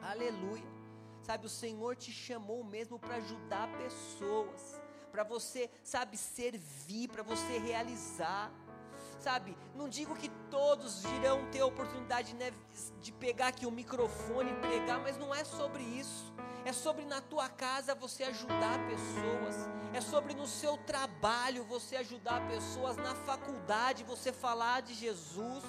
Aleluia. 0.02 0.64
Sabe, 1.22 1.46
o 1.46 1.50
Senhor 1.50 1.96
te 1.96 2.12
chamou 2.12 2.62
mesmo 2.62 2.98
para 2.98 3.16
ajudar 3.16 3.68
pessoas, 3.78 4.80
para 5.10 5.24
você, 5.24 5.68
sabe, 5.82 6.16
servir, 6.16 7.08
para 7.08 7.22
você 7.22 7.58
realizar 7.58 8.52
sabe? 9.18 9.56
Não 9.74 9.88
digo 9.88 10.14
que 10.14 10.28
todos 10.50 11.04
irão 11.04 11.50
ter 11.50 11.60
a 11.60 11.66
oportunidade 11.66 12.34
né, 12.34 12.52
de 13.00 13.12
pegar 13.12 13.48
aqui 13.48 13.66
o 13.66 13.70
microfone 13.70 14.52
e 14.52 14.54
pregar, 14.54 15.00
mas 15.00 15.18
não 15.18 15.34
é 15.34 15.44
sobre 15.44 15.82
isso. 15.82 16.32
É 16.64 16.72
sobre 16.72 17.04
na 17.04 17.20
tua 17.20 17.48
casa 17.48 17.94
você 17.94 18.24
ajudar 18.24 18.78
pessoas. 18.86 19.68
É 19.92 20.00
sobre 20.00 20.34
no 20.34 20.46
seu 20.46 20.76
trabalho 20.78 21.64
você 21.64 21.96
ajudar 21.96 22.46
pessoas. 22.48 22.96
Na 22.96 23.14
faculdade 23.14 24.04
você 24.04 24.32
falar 24.32 24.82
de 24.82 24.94
Jesus. 24.94 25.64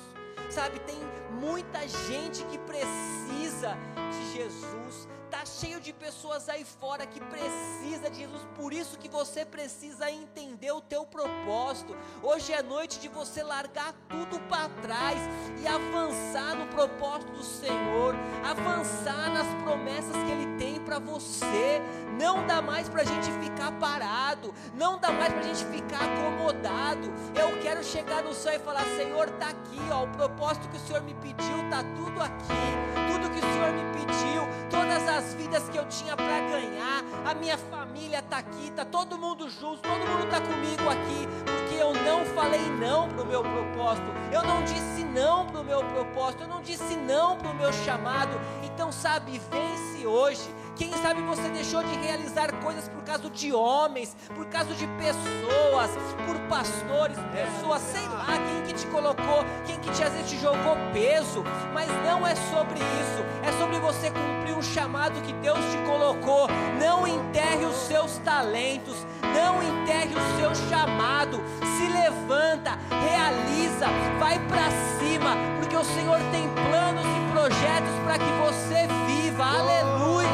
Sabe, 0.49 0.79
tem 0.79 0.97
muita 1.31 1.87
gente 1.87 2.43
que 2.45 2.57
precisa 2.57 3.77
de 4.11 4.33
Jesus. 4.33 5.07
Tá 5.29 5.45
cheio 5.45 5.81
de 5.81 5.91
pessoas 5.91 6.47
aí 6.47 6.63
fora 6.63 7.05
que 7.05 7.19
precisa 7.19 8.09
de 8.09 8.19
Jesus, 8.19 8.41
por 8.55 8.71
isso 8.71 8.97
que 8.97 9.09
você 9.09 9.45
precisa 9.45 10.09
entender 10.09 10.71
o 10.71 10.79
teu 10.79 11.05
propósito. 11.05 11.95
Hoje 12.23 12.53
é 12.53 12.63
noite 12.63 12.97
de 12.99 13.09
você 13.09 13.43
largar 13.43 13.93
tudo 14.07 14.39
para 14.47 14.69
trás 14.81 15.19
e 15.61 15.67
avançar 15.67 16.55
no 16.55 16.67
propósito 16.67 17.33
do 17.33 17.43
Senhor, 17.43 18.15
avançar 18.43 19.29
nas 19.33 19.47
promessas 19.63 20.15
que 20.15 20.31
ele 20.31 20.57
tem 20.57 20.79
para 20.79 20.97
você. 20.97 21.81
Não 22.17 22.47
dá 22.47 22.61
mais 22.61 22.87
para 22.87 23.01
a 23.01 23.05
gente 23.05 23.29
ficar 23.43 23.73
parado, 23.73 24.26
não 24.75 24.99
dá 24.99 25.11
mais 25.11 25.33
para 25.33 25.41
a 25.41 25.43
gente 25.43 25.65
ficar 25.65 26.01
acomodado. 26.03 27.11
Eu 27.35 27.59
quero 27.61 27.83
chegar 27.83 28.23
no 28.23 28.33
céu 28.33 28.53
e 28.53 28.59
falar: 28.59 28.83
Senhor, 28.95 29.29
tá 29.31 29.49
aqui, 29.49 29.79
ó, 29.91 30.03
o 30.03 30.07
propósito 30.09 30.67
que 30.69 30.77
o 30.77 30.79
Senhor 30.79 31.01
me 31.01 31.13
pediu, 31.15 31.57
tá 31.69 31.83
tudo 31.95 32.21
aqui, 32.21 33.11
tudo 33.11 33.29
que 33.29 33.39
o 33.39 33.53
Senhor 33.53 33.71
me 33.71 33.83
pediu, 33.93 34.43
todas 34.69 35.07
as 35.07 35.33
vidas 35.33 35.69
que 35.69 35.77
eu 35.77 35.85
tinha 35.85 36.15
para 36.15 36.39
ganhar, 36.39 37.03
a 37.25 37.33
minha 37.33 37.57
família 37.57 38.19
está 38.19 38.37
aqui, 38.37 38.67
está 38.67 38.85
todo 38.85 39.17
mundo 39.17 39.49
junto, 39.49 39.81
todo 39.81 40.07
mundo 40.07 40.25
está 40.25 40.41
comigo 40.41 40.89
aqui, 40.89 41.27
porque 41.45 41.81
eu 41.81 41.93
não 41.93 42.25
falei 42.25 42.65
não 42.79 43.09
para 43.09 43.23
o 43.23 43.25
meu 43.25 43.41
propósito, 43.41 44.07
eu 44.31 44.43
não 44.43 44.63
disse 44.63 45.03
não 45.03 45.45
para 45.47 45.61
o 45.61 45.63
meu 45.63 45.83
propósito, 45.83 46.43
eu 46.43 46.47
não 46.47 46.61
disse 46.61 46.95
não 46.95 47.37
para 47.37 47.49
o 47.49 47.55
meu 47.55 47.71
chamado. 47.73 48.39
Então, 48.63 48.91
sabe, 48.91 49.41
vence 49.51 50.05
hoje 50.05 50.56
quem 50.77 50.91
sabe 51.01 51.21
você 51.23 51.49
deixou 51.49 51.83
de 51.83 51.93
realizar 51.97 52.53
coisas 52.61 52.87
por 52.87 53.01
causa 53.03 53.29
de 53.29 53.51
homens, 53.51 54.15
por 54.35 54.45
causa 54.45 54.73
de 54.75 54.85
pessoas, 54.87 55.89
por 56.25 56.37
pastores, 56.47 57.17
pessoas, 57.33 57.81
sei 57.81 58.07
lá, 58.07 58.27
quem 58.27 58.67
que 58.67 58.73
te 58.73 58.87
colocou, 58.87 59.43
quem 59.65 59.75
que 59.79 59.89
te, 59.91 60.03
às 60.03 60.13
vezes 60.13 60.29
te 60.29 60.39
jogou 60.39 60.77
peso, 60.93 61.43
mas 61.73 61.87
não 62.05 62.25
é 62.25 62.35
sobre 62.35 62.79
isso, 62.79 63.23
é 63.43 63.51
sobre 63.59 63.79
você 63.79 64.11
cumprir 64.11 64.57
o 64.57 64.61
chamado 64.61 65.19
que 65.21 65.33
Deus 65.33 65.57
te 65.57 65.77
colocou. 65.89 66.47
Não 66.79 67.07
enterre 67.07 67.65
os 67.65 67.75
seus 67.87 68.17
talentos, 68.19 69.05
não 69.21 69.61
enterre 69.63 70.13
o 70.13 70.39
seu 70.39 70.69
chamado. 70.69 71.41
Se 71.77 71.87
levanta, 71.87 72.77
realiza, 72.89 73.87
vai 74.19 74.39
para 74.47 74.69
cima, 74.99 75.35
porque 75.59 75.75
o 75.75 75.83
Senhor 75.83 76.19
tem 76.31 76.47
planos 76.49 77.05
e 77.05 77.26
projetos 77.37 77.93
para 78.03 78.17
que 78.17 78.31
você 78.41 78.87
viva. 79.05 79.43
Aleluia. 79.43 80.27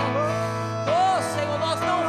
vou 1.47 1.55
avançar, 1.55 1.87
eu 1.89 1.95
vou 1.97 2.02